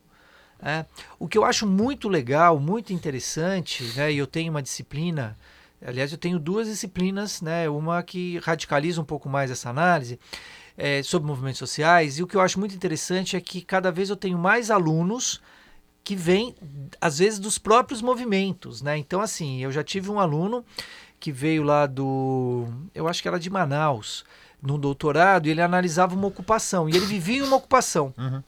[0.62, 0.86] né?
[1.18, 5.36] O que eu acho muito legal, muito interessante, né, e eu tenho uma disciplina,
[5.84, 10.20] aliás, eu tenho duas disciplinas, né, uma que radicaliza um pouco mais essa análise
[10.78, 14.10] é, sobre movimentos sociais, e o que eu acho muito interessante é que cada vez
[14.10, 15.42] eu tenho mais alunos
[16.04, 16.56] que vêm,
[17.00, 18.82] às vezes, dos próprios movimentos.
[18.82, 18.98] Né?
[18.98, 20.66] Então, assim, eu já tive um aluno
[21.20, 22.68] que veio lá do.
[22.96, 24.26] Eu acho que era de Manaus,
[24.62, 28.14] num doutorado, e ele analisava uma ocupação, e ele vivia em uma ocupação.
[28.18, 28.42] Uhum.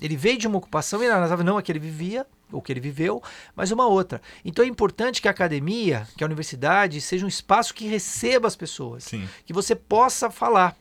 [0.00, 2.72] Ele veio de uma ocupação e ele analisava não a que ele vivia, ou que
[2.72, 3.22] ele viveu,
[3.54, 4.20] mas uma outra.
[4.44, 8.56] Então é importante que a academia, que a universidade, seja um espaço que receba as
[8.56, 9.28] pessoas, Sim.
[9.44, 10.74] que você possa falar.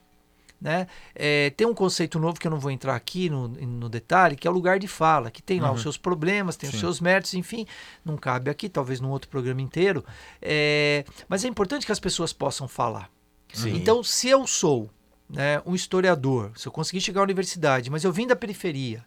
[0.61, 0.87] Né?
[1.15, 4.45] É, tem um conceito novo que eu não vou entrar aqui no, no detalhe, que
[4.45, 6.81] é o lugar de fala, que tem lá os seus problemas, tem os Sim.
[6.81, 7.65] seus méritos, enfim,
[8.03, 10.03] não cabe aqui, talvez num outro programa inteiro.
[10.41, 13.09] É, mas é importante que as pessoas possam falar.
[13.53, 13.73] Sim.
[13.75, 14.89] Então, se eu sou
[15.29, 19.03] né, um historiador, se eu conseguir chegar à universidade, mas eu vim da periferia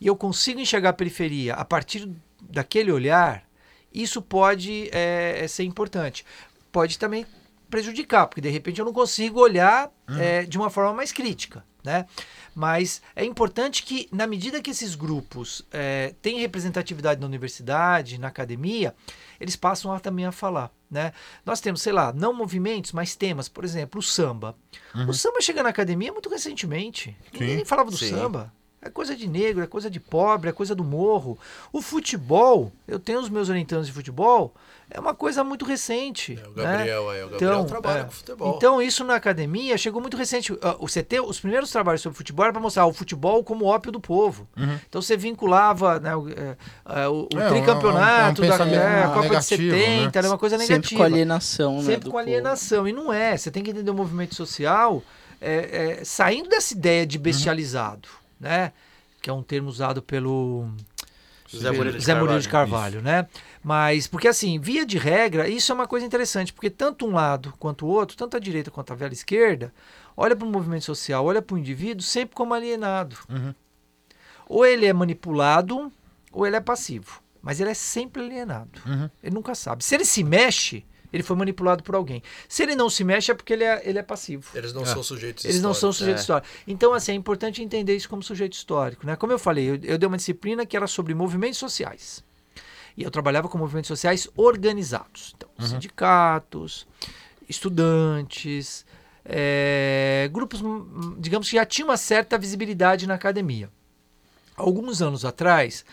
[0.00, 2.08] e eu consigo enxergar a periferia a partir
[2.40, 3.44] daquele olhar,
[3.92, 6.24] isso pode é, ser importante.
[6.70, 7.26] Pode também
[7.70, 11.64] prejudicar, porque de repente eu não consigo olhar é, de uma forma mais crítica.
[11.84, 12.06] Né?
[12.54, 18.28] Mas é importante que, na medida que esses grupos é, têm representatividade na universidade, na
[18.28, 18.94] academia,
[19.40, 20.70] eles passam a, também a falar.
[20.90, 21.12] Né?
[21.46, 24.56] Nós temos, sei lá, não movimentos, mas temas, por exemplo, o samba.
[25.08, 27.16] O samba chega na academia muito recentemente.
[27.32, 28.10] Ninguém falava do Sim.
[28.10, 28.52] samba.
[28.80, 31.36] É coisa de negro, é coisa de pobre, é coisa do morro.
[31.72, 34.54] O futebol, eu tenho os meus orientandos de futebol,
[34.88, 36.38] é uma coisa muito recente.
[36.40, 36.62] É, o né?
[36.62, 38.04] Gabriel aí, o Gabriel Então, trabalha é.
[38.04, 38.54] com futebol.
[38.56, 40.56] Então, isso na academia chegou muito recente.
[40.62, 43.90] Ah, O CT, os primeiros trabalhos sobre futebol era para mostrar o futebol como ópio
[43.90, 44.48] do povo.
[44.88, 46.56] Então você vinculava né, o, é,
[47.02, 50.04] é, o- o É, um- tricampeonato é um da é, a Copa de negativo, 70,
[50.04, 50.10] né?
[50.14, 50.98] era uma coisa Sempre negativa.
[50.98, 51.82] com alienação, né?
[51.82, 52.18] Sempre do com povo.
[52.18, 52.86] alienação.
[52.88, 53.36] E não é.
[53.36, 55.02] Você tem que entender o movimento social
[55.40, 58.08] é, é, saindo dessa ideia de bestializado,
[58.38, 58.72] né?
[59.20, 60.68] Que é um termo usado pelo
[61.48, 63.00] José Murilo de Zé Murilo de Carvalho.
[63.00, 63.26] Carvalho, né?
[63.64, 67.54] Mas, porque assim, via de regra, isso é uma coisa interessante, porque tanto um lado
[67.58, 69.72] quanto o outro, tanto a direita quanto a velha esquerda,
[70.16, 73.16] olha para o movimento social, olha para o indivíduo sempre como alienado.
[73.28, 73.54] Uhum.
[74.46, 75.90] Ou ele é manipulado,
[76.30, 77.22] ou ele é passivo.
[77.40, 78.80] Mas ele é sempre alienado.
[78.84, 79.08] Uhum.
[79.22, 79.84] Ele nunca sabe.
[79.84, 82.22] Se ele se mexe, ele foi manipulado por alguém.
[82.48, 84.50] Se ele não se mexe, é porque ele é, ele é passivo.
[84.54, 84.86] Eles não É.
[84.86, 85.96] são sujeitos Eles não são históricos.
[85.98, 86.22] sujeitos é.
[86.22, 86.50] históricos.
[86.66, 89.06] Então, assim, é importante entender isso como sujeito histórico.
[89.06, 89.16] Né?
[89.16, 92.22] Como eu falei, eu, eu dei uma disciplina que era sobre movimentos sociais.
[92.96, 95.34] E eu trabalhava com movimentos sociais organizados.
[95.36, 96.86] Então, sindicatos
[97.48, 98.84] estudantes,
[99.24, 103.70] é, grupos, hum, digamos que já tinha uma certa visibilidade na academia.
[104.56, 105.84] Alguns anos atrás,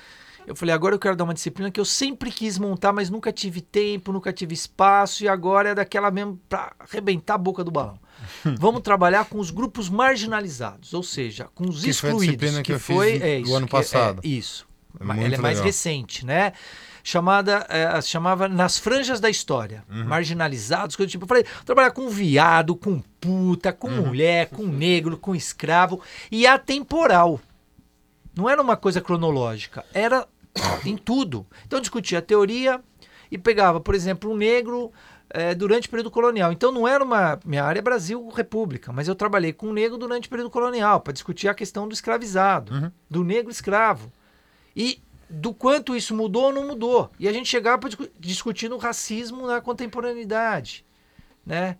[0.47, 3.31] eu falei, agora eu quero dar uma disciplina que eu sempre quis montar, mas nunca
[3.31, 7.71] tive tempo, nunca tive espaço, e agora é daquela mesmo para arrebentar a boca do
[7.71, 7.99] balão.
[8.59, 12.37] Vamos trabalhar com os grupos marginalizados, ou seja, com os Que foi a excluídos.
[12.37, 14.21] disciplina que eu fiz foi, no- é o isso, ano que é- passado.
[14.23, 14.67] é isso.
[14.99, 15.65] É muito Ela é mais legal.
[15.65, 16.53] recente, né?
[17.03, 19.83] Chamada, é, chamava Nas Franjas da História.
[19.89, 20.05] Uhum.
[20.05, 21.25] Marginalizados, coisa do tipo.
[21.25, 24.07] Eu falei, trabalhar com viado, com puta, com Uhum.
[24.07, 26.01] mulher, com negro, com escravo.
[26.31, 27.39] E atemporal.
[28.35, 30.27] Não era uma coisa cronológica, era
[30.85, 31.45] em tudo.
[31.65, 32.81] Então eu discutia a teoria
[33.31, 34.91] e pegava, por exemplo, um negro
[35.29, 36.51] eh, durante o período colonial.
[36.51, 37.39] Então não era uma.
[37.45, 41.01] Minha área é Brasil República, mas eu trabalhei com um negro durante o período colonial
[41.01, 42.91] para discutir a questão do escravizado, Uhum.
[43.09, 44.11] do negro escravo.
[44.75, 47.09] E do quanto isso mudou ou não mudou.
[47.19, 47.89] E a gente chegava para
[48.19, 50.85] discutir o racismo na contemporaneidade.
[51.45, 51.77] Né?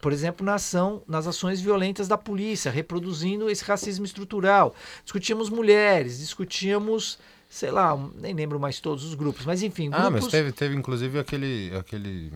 [0.00, 4.74] por exemplo, na ação, nas ações violentas da polícia, reproduzindo esse racismo estrutural.
[5.02, 7.18] Discutíamos mulheres, discutíamos,
[7.48, 10.30] sei lá, nem lembro mais todos os grupos, mas enfim, Ah, mas grupos.
[10.30, 12.32] teve, teve inclusive aquele, aquele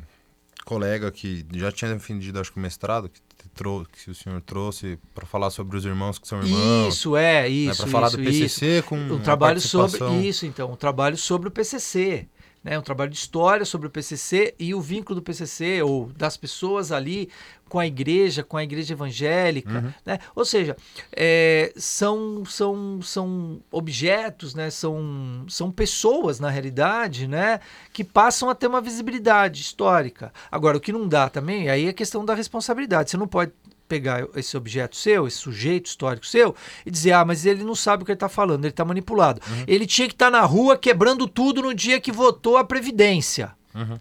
[0.65, 3.21] colega que já tinha defendido, acho que o mestrado, que,
[3.55, 6.95] trou- que o senhor trouxe para falar sobre os irmãos que são irmãos.
[6.95, 7.83] Isso, é, né, isso.
[7.83, 8.61] para falar isso, do isso.
[8.61, 12.29] PCC com um trabalho sobre isso então um trabalho sobre o PCC
[12.63, 16.37] né um trabalho de história sobre o PCC e o vínculo do PCC ou das
[16.37, 17.29] pessoas ali
[17.69, 19.93] com a igreja com a igreja evangélica Uhum.
[20.05, 20.19] né?
[20.35, 20.77] Ou seja
[21.15, 27.61] é, são são são objetos né são são pessoas na realidade né
[27.93, 30.33] que passam a ter uma visibilidade histórica.
[30.51, 33.11] Agora o que não dá também aí é a questão da responsabilidade.
[33.11, 33.53] Você não pode
[33.93, 38.03] pegar esse objeto seu, esse sujeito histórico seu, e dizer, ah, mas ele não sabe
[38.03, 39.39] o que ele está falando, ele está manipulado.
[39.67, 43.53] Ele tinha que estar na rua quebrando tudo no dia que votou a Previdência.
[43.75, 44.01] Uhum.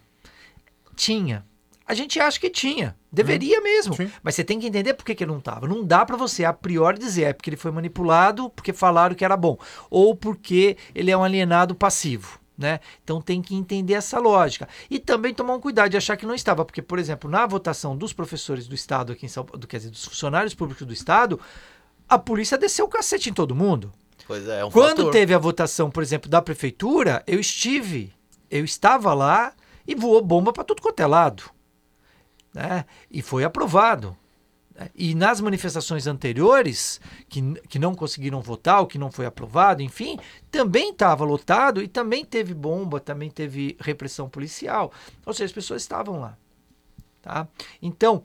[0.96, 1.46] Tinha.
[1.86, 2.96] A gente acha que tinha.
[3.12, 3.94] Deveria mesmo.
[3.94, 4.10] Sim.
[4.24, 5.68] Mas você tem que entender por que, que ele não estava.
[5.68, 9.26] Não dá para você, a priori, dizer é porque ele foi manipulado, porque falaram que
[9.26, 9.58] era bom.
[9.90, 12.40] Ou porque ele é um alienado passivo.
[12.62, 12.80] Né?
[13.04, 14.70] Então tem que entender essa lógica.
[14.88, 16.64] E também tomar um cuidado de achar que não estava.
[16.64, 19.90] Porque, por exemplo, na votação dos professores do Estado aqui em São Paulo, quer dizer,
[19.90, 21.40] dos funcionários públicos do Estado,
[22.08, 23.92] a polícia desceu o cacete em todo mundo.
[24.28, 25.12] Pois é, é um Quando fator.
[25.12, 28.14] teve a votação, por exemplo, da prefeitura, eu estive,
[28.50, 29.54] eu estava lá
[29.88, 31.44] e voou bomba para tudo quanto é lado.
[32.54, 32.86] Né?
[33.10, 34.16] E foi aprovado.
[34.96, 40.18] E nas manifestações anteriores, que, que não conseguiram votar, ou que não foi aprovado, enfim,
[40.50, 44.92] também estava lotado e também teve bomba, também teve repressão policial.
[45.26, 46.38] Ou seja, as pessoas estavam lá.
[47.22, 47.48] Tá?
[47.82, 48.24] Então,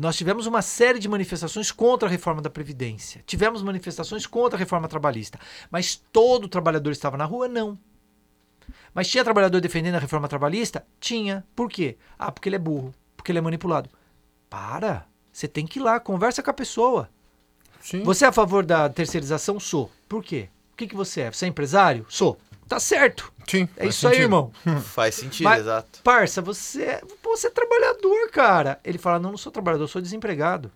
[0.00, 3.22] nós tivemos uma série de manifestações contra a reforma da Previdência.
[3.26, 5.38] Tivemos manifestações contra a reforma trabalhista.
[5.70, 7.48] Mas todo trabalhador estava na rua?
[7.48, 7.78] Não.
[8.94, 10.86] Mas tinha trabalhador defendendo a reforma trabalhista?
[10.98, 11.44] Tinha.
[11.54, 11.96] Por quê?
[12.18, 13.90] Ah, porque ele é burro, porque ele é manipulado.
[14.48, 15.06] Para.
[15.38, 17.08] Você tem que ir lá, conversa com a pessoa.
[17.80, 18.02] Sim.
[18.02, 19.60] Você é a favor da terceirização?
[19.60, 19.88] Sou.
[20.08, 20.48] Por quê?
[20.72, 21.30] O que, que você é?
[21.30, 22.04] Você é empresário?
[22.08, 22.36] Sou.
[22.66, 23.32] Tá certo.
[23.48, 24.24] Sim, É isso aí, sentido.
[24.24, 24.52] irmão.
[24.82, 26.00] Faz sentido, Mas- exato.
[26.02, 28.80] Parça, você, é- você é trabalhador, cara.
[28.82, 30.72] Ele fala: não, não sou trabalhador, eu sou desempregado.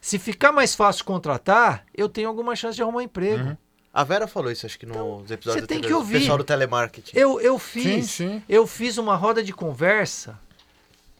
[0.00, 3.44] Se ficar mais fácil contratar, eu tenho alguma chance de arrumar um emprego.
[3.44, 3.56] Uhum.
[3.94, 6.16] A Vera falou isso, acho que nos episódios Então, você tem anteriores, que ouvir.
[6.16, 7.16] O pessoal do telemarketing.
[7.16, 7.68] Eu, eu Sim,
[8.00, 8.10] fiz.
[8.10, 8.42] sim.
[8.48, 10.36] Eu fiz uma roda de conversa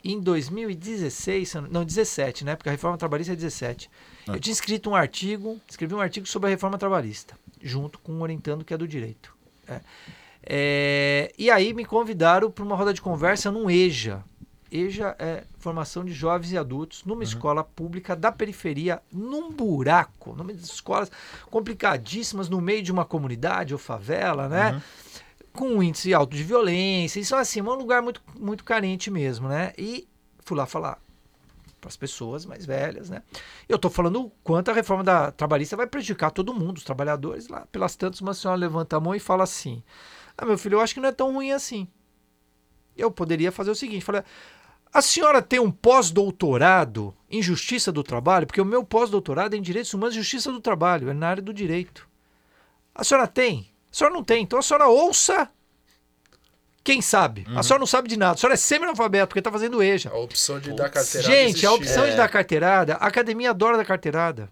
[0.04, 2.56] em 2016, se eu não- não, 17, né?
[2.56, 3.90] Porque a reforma trabalhista é 17.
[4.26, 4.32] Ah.
[4.32, 8.22] Eu tinha escrito um artigo, escrevi um artigo sobre a reforma trabalhista, junto com o
[8.22, 9.34] orientando que é do direito.
[9.68, 9.80] É.
[10.42, 14.24] É, e aí me convidaram para uma roda de conversa num EJA.
[14.72, 20.52] EJA é formação de jovens e adultos numa escola pública da periferia, num buraco, numa
[20.52, 21.10] escolas
[21.50, 24.72] complicadíssimas no meio de uma comunidade ou favela, né?
[24.72, 24.80] Uhum.
[25.60, 27.20] Com um índice alto de violência.
[27.20, 29.74] Isso assim, é um lugar muito, muito carente mesmo, né?
[29.76, 30.08] E
[30.42, 30.98] fui lá falar
[31.78, 33.22] para as pessoas mais velhas, né?
[33.68, 37.48] Eu estou falando o quanto a reforma da trabalhista vai prejudicar todo mundo, os trabalhadores
[37.48, 37.66] lá.
[37.70, 39.82] Pelas tantas, uma senhora levanta a mão e fala assim:
[40.36, 41.86] Ah, meu filho, eu acho que não é tão ruim assim.
[42.96, 44.22] Eu poderia fazer o seguinte: falei,
[44.90, 48.46] a senhora tem um pós-doutorado em justiça do trabalho?
[48.46, 51.42] Porque o meu pós-doutorado é em direitos humanos e justiça do trabalho, é na área
[51.42, 52.08] do direito.
[52.94, 53.69] A senhora tem?
[53.92, 54.42] A senhora não tem.
[54.42, 55.48] Então a senhora ouça
[56.82, 57.46] quem sabe.
[57.54, 58.32] A senhora não sabe de nada.
[58.34, 60.10] A senhora é semi-analfabeto porque está fazendo EJA.
[60.10, 62.10] A opção de dar carteirada Gente, a opção É.
[62.10, 64.48] de dar carteirada, a academia adora dar carteirada.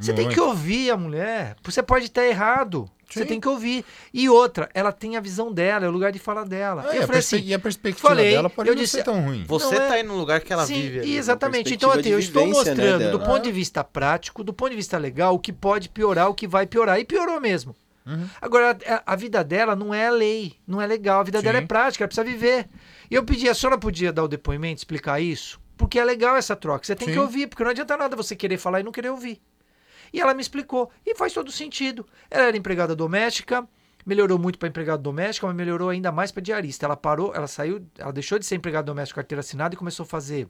[0.00, 1.54] Você tem que ouvir a mulher.
[1.62, 2.90] Você pode estar errado.
[3.10, 3.84] Você tem que ouvir.
[4.12, 6.86] E outra, ela tem a visão dela, é o lugar de fala dela.
[6.92, 9.02] É, eu a falei assim, e a perspectiva falei, dela pode eu não disse- ser
[9.04, 9.44] tão ruim.
[9.46, 11.16] Você Não é- tá aí no lugar que ela Sim, vive ali.
[11.16, 11.74] exatamente.
[11.74, 13.18] Então, assim, eu estou né, mostrando do dela.
[13.24, 16.46] ponto de vista prático, do ponto de vista legal, o que pode piorar, o que
[16.46, 16.98] vai piorar.
[17.00, 17.74] E piorou mesmo.
[18.08, 18.26] Uhum.
[18.40, 21.20] Agora, a, a vida dela não é lei, não é legal.
[21.20, 21.66] A vida dela é Sim.
[21.66, 22.66] prática, ela precisa viver.
[23.10, 25.60] E eu pedi, a senhora podia dar o depoimento, explicar isso?
[25.76, 26.86] Porque é legal essa troca.
[26.86, 27.14] Você tem Sim.
[27.14, 29.40] que ouvir, porque não adianta nada você querer falar e não querer ouvir.
[30.10, 30.90] E ela me explicou.
[31.04, 32.06] E faz todo sentido.
[32.30, 33.68] Ela era empregada doméstica,
[34.06, 36.86] melhorou muito para empregada doméstica, mas melhorou ainda mais para diarista.
[36.86, 40.06] Ela parou, ela saiu, ela deixou de ser empregada doméstica carteira assinada e começou a
[40.06, 40.48] fazer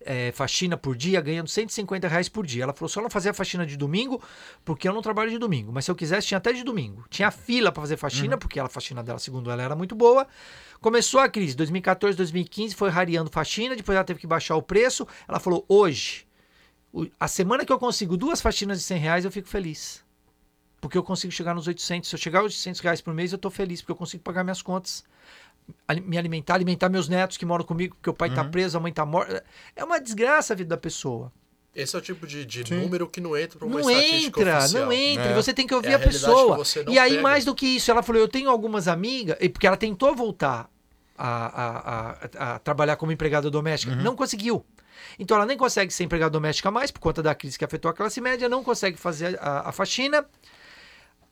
[0.00, 2.62] é, faxina por dia, ganhando 150 reais por dia.
[2.64, 4.22] Ela falou: só não fazia faxina de domingo,
[4.64, 5.72] porque eu não trabalho de domingo.
[5.72, 7.04] Mas se eu quisesse, tinha até de domingo.
[7.08, 10.26] Tinha fila para fazer faxina, porque ela, a faxina dela, segundo ela, era muito boa.
[10.80, 15.06] Começou a crise, 2014, 2015, foi rareando faxina, depois ela teve que baixar o preço.
[15.28, 16.26] Ela falou: hoje,
[17.18, 20.04] a semana que eu consigo duas faxinas de 100 reais, eu fico feliz.
[20.80, 22.10] Porque eu consigo chegar nos 800.
[22.10, 24.42] Se eu chegar aos 800 reais por mês, eu tô feliz, porque eu consigo pagar
[24.42, 25.04] minhas contas.
[26.06, 28.92] Me alimentar, alimentar meus netos que moram comigo, porque o pai tá preso, a mãe
[28.92, 29.44] tá morta.
[29.76, 31.30] É uma desgraça a vida da pessoa.
[31.74, 34.58] Esse é o tipo de, de número que não entra pra uma Não estatística entra,
[34.58, 34.84] oficial.
[34.84, 35.24] não entra.
[35.24, 35.34] É.
[35.34, 36.52] Você tem que ouvir É a a, pessoa.
[36.52, 37.22] que você não E aí, pega.
[37.22, 40.68] mais do que isso, ela falou: eu tenho algumas amigas, e porque ela tentou voltar
[41.16, 42.10] a, a,
[42.50, 44.64] a- a trabalhar como empregada doméstica, não conseguiu.
[45.18, 47.94] Então ela nem consegue ser empregada doméstica mais, por conta da crise que afetou a
[47.94, 50.24] classe média, não consegue fazer a, a faxina.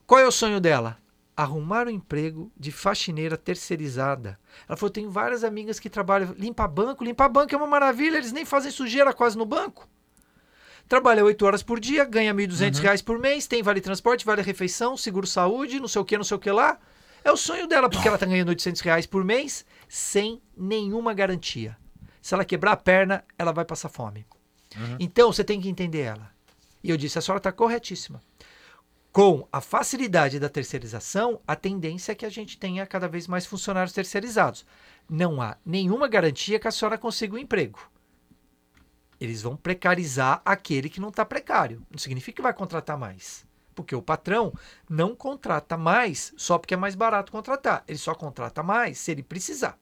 [0.06, 0.96] Qual é o sonho dela?
[1.36, 4.38] Arrumar um emprego de faxineira terceirizada.
[4.68, 8.32] Ela falou: tem várias amigas que trabalham, limpa banco, limpa banco é uma maravilha, eles
[8.32, 9.88] nem fazem sujeira quase no banco.
[10.88, 14.96] Trabalha 8 horas por dia, ganha 1.200 reais por mês, tem vale transporte, vale refeição,
[14.96, 16.78] seguro saúde, não sei o que, não sei o que lá.
[17.22, 21.76] É o sonho dela, porque ela tá ganhando 800 reais por mês sem nenhuma garantia.
[22.20, 24.26] Se ela quebrar a perna, ela vai passar fome.
[24.98, 26.30] Então, você tem que entender ela.
[26.82, 28.20] E eu disse, a senhora está corretíssima.
[29.12, 33.44] Com a facilidade da terceirização, a tendência é que a gente tenha cada vez mais
[33.44, 34.64] funcionários terceirizados.
[35.08, 37.90] Não há nenhuma garantia que a senhora consiga um emprego.
[39.20, 41.84] Eles vão precarizar aquele que não está precário.
[41.90, 43.44] Não significa que vai contratar mais.
[43.74, 44.52] Porque o patrão
[44.88, 47.82] não contrata mais só porque é mais barato contratar.
[47.88, 49.76] Ele só contrata mais se ele precisar.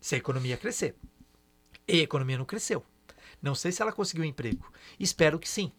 [0.00, 0.94] Se a economia crescer.
[1.88, 2.84] E a economia não cresceu.
[3.42, 4.72] Não sei se ela conseguiu um emprego.
[4.98, 5.72] Espero que sim.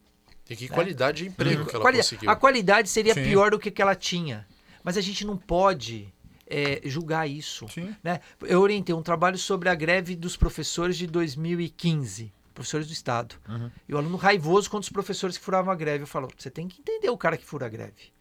[0.54, 2.30] E que qualidade de emprego que ela Quali- conseguiu.
[2.30, 3.24] A qualidade seria Sim.
[3.24, 4.46] pior do que, que ela tinha.
[4.84, 6.14] Mas a gente não pode
[6.48, 7.68] é, julgar isso.
[7.70, 7.96] Sim.
[8.04, 8.20] Né?
[8.42, 12.32] Eu orientei um trabalho sobre a greve dos professores de 2015.
[12.54, 13.36] Professores do Estado.
[13.50, 13.72] Uhum.
[13.90, 16.04] E o aluno raivoso contra os professores que furavam a greve.
[16.04, 18.14] Eu falo, você tem que entender o cara que fura a greve.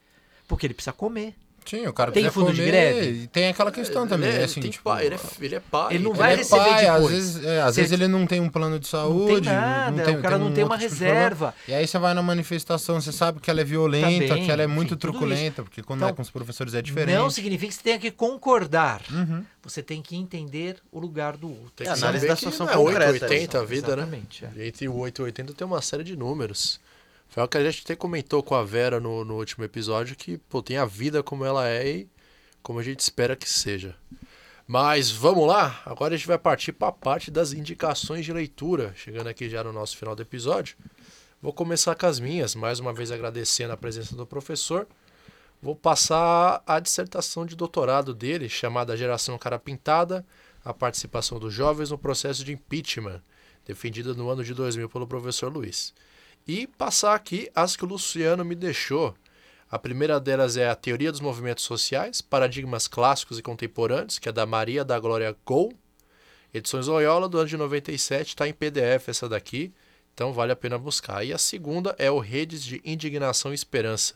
[0.49, 1.35] Porque ele precisa comer.
[1.65, 3.23] Sim, o cara Tem fundo de comer, greve?
[3.23, 5.55] E tem aquela questão também, ele, é é, assim, tem tipo, pai, ele, é, ele
[5.55, 5.95] é pai.
[5.95, 7.11] Ele não ele vai é receber pai, às depois.
[7.15, 10.17] vezes, é, às vezes ele não tem um plano de Não saúde, tem nada, tem,
[10.17, 11.55] o cara não um tem uma tipo de reserva.
[11.67, 14.63] E aí você vai na manifestação, você sabe que ela é violenta, Também, que ela
[14.63, 17.17] é enfim, muito tudo truculenta, porque quando Então, é com os professores é diferente.
[17.17, 19.01] Não significa que você tenha que concordar.
[19.11, 19.45] Uhum.
[19.63, 21.73] Você tem que entender o lugar do outro.
[21.77, 24.03] Tem É, que análise saber da que situação não é concreta, 880 a vida, né?
[24.03, 24.67] Exatamente, é.
[24.67, 26.81] Entre o 8 e 80 tem uma série de números.
[27.33, 30.37] Foi o que a gente até comentou com a Vera no, no último episódio, que
[30.37, 32.09] pô, tem a vida como ela é e
[32.63, 33.97] como a gente espera que seja.
[34.67, 38.93] Mas vamos lá, agora a gente vai partir para a parte das indicações de leitura,
[38.95, 40.77] chegando aqui já no nosso final do episódio.
[41.41, 44.87] Vou começar com as minhas, mais uma vez agradecendo a presença do professor.
[45.63, 50.23] Vou passar a dissertação de doutorado dele, chamada Geração Cara Pintada,
[50.63, 53.23] a participação dos jovens no processo de impeachment,
[53.65, 55.95] defendida no ano de 2000 pelo professor Luiz.
[56.47, 59.15] E passar aqui as que o Luciano me deixou.
[59.71, 64.33] A primeira delas é a Teoria dos Movimentos Sociais, Paradigmas Clássicos e Contemporâneos, que é
[64.33, 65.73] da Maria da Glória Gol.
[66.53, 69.73] Edições Loyola, do ano de 97, está em PDF essa daqui,
[70.13, 71.25] então vale a pena buscar.
[71.25, 74.15] E a segunda é o Redes de Indignação e Esperança,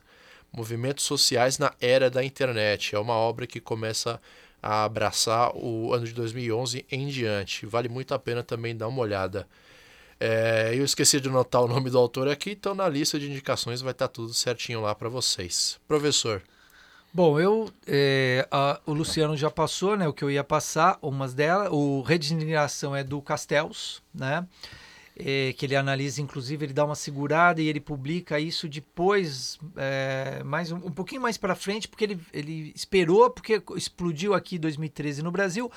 [0.52, 2.94] Movimentos Sociais na Era da Internet.
[2.94, 4.20] É uma obra que começa
[4.62, 7.64] a abraçar o ano de 2011 em diante.
[7.64, 9.48] Vale muito a pena também dar uma olhada.
[10.18, 13.80] É, eu esqueci de anotar o nome do autor aqui, então na lista de indicações
[13.82, 15.78] vai estar tudo certinho lá para vocês.
[15.86, 16.42] Professor,
[17.12, 20.06] Bom, eu é, a- o Luciano já passou, né?
[20.06, 21.68] O que eu ia passar, umas delas.
[21.72, 24.46] O Rede de Indignação é do Castells, né?
[25.18, 30.42] É, que ele analisa, inclusive ele dá uma segurada e ele publica isso depois, é,
[30.44, 34.58] mais um, um pouquinho mais para frente, porque ele, ele esperou, porque explodiu aqui em
[34.60, 35.70] 2013 no Brasil,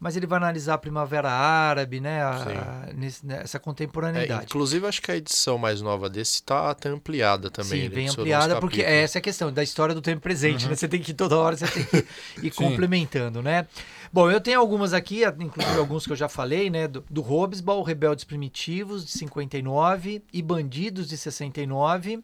[0.00, 4.44] mas ele vai analisar a Primavera Árabe, né, a, nesse- nessa É, contemporaneidade.
[4.46, 7.70] inclusive, acho que a edição mais nova desse está até ampliada também.
[7.80, 10.74] Sim, ele bem ampliada, porque essa é a questão da história do tempo presente, né?
[10.74, 12.06] Você tem que toda hora você tem que
[12.46, 13.66] ir complementando, né?
[14.12, 16.86] Bom, eu tenho algumas aqui, inclusive alguns que eu já falei, né?
[16.86, 22.22] Do, do Hobsbawm, Rebeldes Primitivos, de 59, e Bandidos, de 69.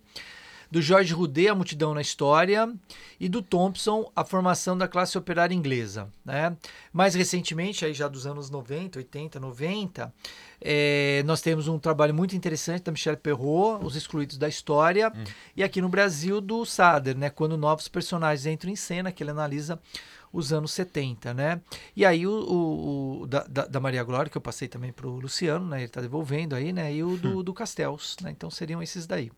[0.70, 2.72] Do Jorge Roudet, A Multidão na História.
[3.20, 6.09] E do Thompson, A Formação da Classe Operária Inglesa.
[6.24, 6.57] Né?
[6.91, 10.14] Mais recentemente, aí já dos anos 90, 80, 90,
[10.62, 15.12] é, nós temos um trabalho muito interessante da Michelle Perrault, Os Excluídos da História.
[15.55, 17.28] E aqui no Brasil, do Sader, né?
[17.28, 19.78] Quando novos personagens entram em cena, que ele analisa
[20.33, 21.61] os anos 70, né?
[21.95, 25.20] E aí o, o- o da, da- Maria Glória, que eu passei também para o
[25.20, 25.78] Luciano, né?
[25.78, 26.93] Ele está devolvendo aí, né?
[26.95, 28.30] E o do, do Castells, né?
[28.30, 29.30] Então seriam esses daí.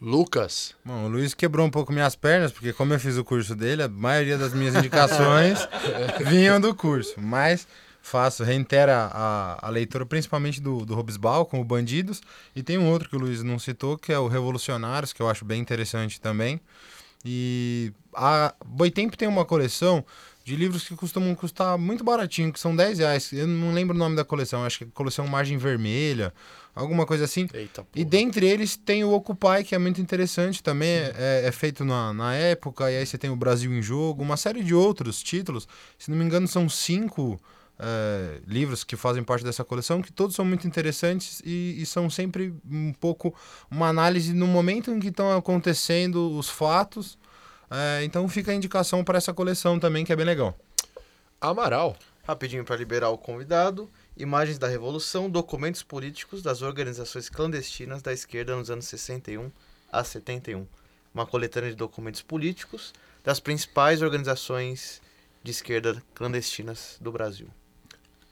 [0.00, 0.74] Lucas.
[0.84, 3.82] Bom, o Luiz quebrou um pouco minhas pernas, porque como eu fiz o curso dele,
[3.82, 5.60] a maioria das minhas indicações
[6.28, 7.14] vinham do curso.
[7.20, 7.66] Mas
[8.02, 12.20] faço, reitera a, a leitura principalmente do, do Robesbal, com o Bandidos,
[12.54, 15.28] e tem um outro que o Luiz não citou, que é o Revolucionários, que eu
[15.30, 16.60] acho bem interessante também.
[17.24, 20.04] E a Boitempo tem uma coleção
[20.44, 23.32] de livros que costumam custar muito baratinho, que são 10 reais.
[23.32, 26.34] Eu não lembro o nome da coleção, acho que é coleção Margem Vermelha,
[26.74, 27.48] alguma coisa assim.
[27.54, 27.86] Eita.
[27.94, 32.12] E dentre eles tem o Occupy, que é muito interessante também, é, é feito na,
[32.12, 35.66] na época, e aí você tem o Brasil em Jogo, uma série de outros títulos.
[35.98, 37.40] Se não me engano, são cinco
[37.78, 42.08] é, livros que fazem parte dessa coleção, que todos são muito interessantes e, e são
[42.08, 43.34] sempre um pouco
[43.70, 47.18] uma análise no momento em que estão acontecendo os fatos.
[47.70, 50.56] É, então fica a indicação para essa coleção também, que é bem legal.
[51.40, 51.96] Amaral.
[52.26, 53.90] Rapidinho para liberar o convidado.
[54.16, 59.50] Imagens da Revolução, documentos políticos das organizações clandestinas da esquerda nos anos 61
[59.92, 60.66] a 71.
[61.12, 65.02] Uma coletânea de documentos políticos das principais organizações
[65.42, 67.48] de esquerda clandestinas do Brasil.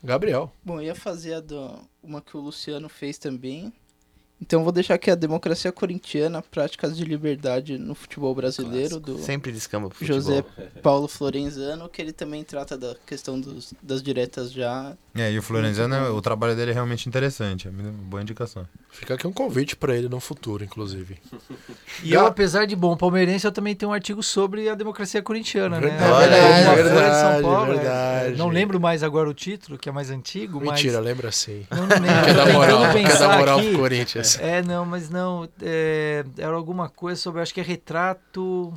[0.02, 0.52] Gabriel.
[0.64, 3.72] Bom, eu ia fazer do, uma que o Luciano fez também.
[4.42, 9.52] Então vou deixar aqui a democracia corintiana, práticas de liberdade no futebol brasileiro, do Sempre
[9.52, 10.20] descamba pro futebol.
[10.20, 10.44] José
[10.82, 14.96] Paulo Florenzano, que ele também trata da questão dos, das diretas já.
[15.14, 18.66] É, e o Florenzano, o trabalho dele é realmente interessante, é uma boa indicação.
[18.90, 21.18] Fica aqui um convite para ele no futuro, inclusive.
[22.02, 25.80] E eu, apesar de bom palmeirense, eu também tenho um artigo sobre a democracia corintiana,
[25.80, 25.88] né?
[25.88, 27.76] Verdade, Olha aí, Uma Folha de verdade, São Paulo, é.
[27.76, 28.36] verdade.
[28.38, 31.04] Não lembro mais agora o título, que é mais antigo, Mentira, mas...
[31.04, 31.64] lembra sim.
[31.70, 32.24] Não, não lembro.
[32.24, 33.68] Quer dar moral, quer dar moral aqui.
[33.68, 34.31] pro Corinthians.
[34.40, 35.48] É, não, mas não.
[35.60, 37.40] é, era alguma coisa sobre.
[37.42, 38.72] Acho que é retrato.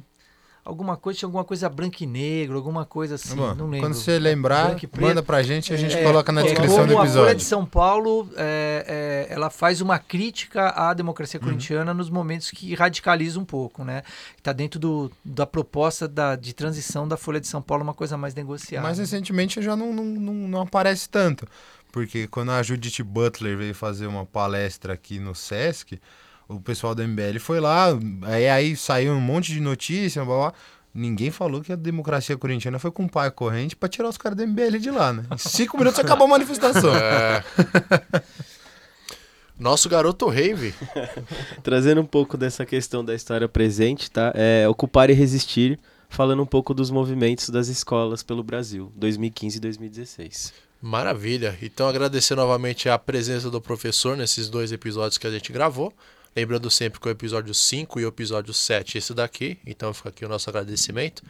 [0.63, 3.35] Alguma coisa, tinha alguma coisa branco e negro, alguma coisa assim.
[3.35, 3.81] Bom, não lembro.
[3.81, 6.87] quando você lembrar, manda pra gente e a gente É, coloca na é descrição como
[6.87, 7.39] do A Folha de episódio.
[7.41, 11.45] São Paulo, é, é, ela faz uma crítica à democracia Uhum.
[11.45, 14.01] corintiana nos momentos que radicaliza um pouco, né?
[14.39, 18.17] Está dentro do, da proposta da, de transição da Folha de São Paulo, uma coisa
[18.17, 18.87] mais negociada.
[18.87, 21.47] Mas recentemente já não, não, não, não aparece tanto.
[21.95, 25.97] Porque quando a Judith Butler veio fazer uma palestra aqui no Sesc,
[26.45, 27.87] o pessoal do MBL foi lá,
[28.23, 30.53] aí, aí saiu um monte de notícia, blá, blá.
[30.93, 34.37] Ninguém falou que a democracia corintiana foi com o pai corrente pra tirar os caras
[34.37, 35.23] do MBL de lá, né?
[35.31, 36.91] Em cinco minutos acabou a manifestação.
[36.99, 38.21] É.
[39.57, 40.73] Nosso garoto Rave.
[41.63, 44.33] Trazendo um pouco dessa questão da história presente, tá?
[44.35, 45.79] É, Ocupar e Resistir,
[46.09, 50.65] falando um pouco dos movimentos das escolas pelo Brasil, 2015 e 2016.
[50.86, 51.57] Maravilha.
[51.63, 55.91] Então, agradecer novamente a presença do professor nesses dois episódios que a gente gravou.
[56.36, 59.57] Lembrando sempre que o episódio 5 e o episódio 7 é esse daqui.
[59.65, 61.23] Então, fica aqui o nosso agradecimento.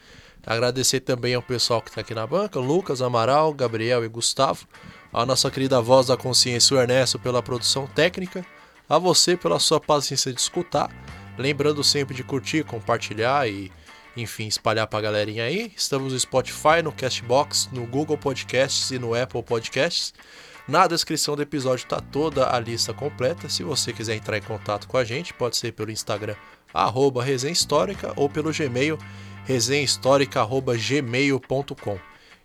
[0.44, 4.68] Agradecer também ao pessoal que está aqui na banca: Lucas, Amaral, Gabriel e Gustavo.
[5.10, 8.44] A nossa querida voz da consciência, o Ernesto, pela produção técnica.
[8.86, 10.90] A você pela sua paciência de escutar.
[11.38, 13.72] Lembrando sempre de curtir, compartilhar e,
[14.16, 15.72] enfim, espalhar pra galerinha aí.
[15.76, 20.14] Estamos no Spotify, no Castbox, no Google Podcasts e no Apple Podcasts.
[20.66, 23.48] Na descrição do episódio está toda a lista completa.
[23.48, 26.34] Se você quiser entrar em contato com a gente, pode ser pelo Instagram,
[26.74, 28.98] arroba Resenha Histórica, ou pelo Gmail,
[29.44, 31.98] resenhahistórica.gmail.com.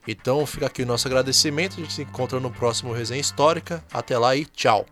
[0.07, 1.78] Então fica aqui o nosso agradecimento.
[1.78, 3.84] A gente se encontra no próximo Resenha Histórica.
[3.91, 4.86] Até lá e tchau!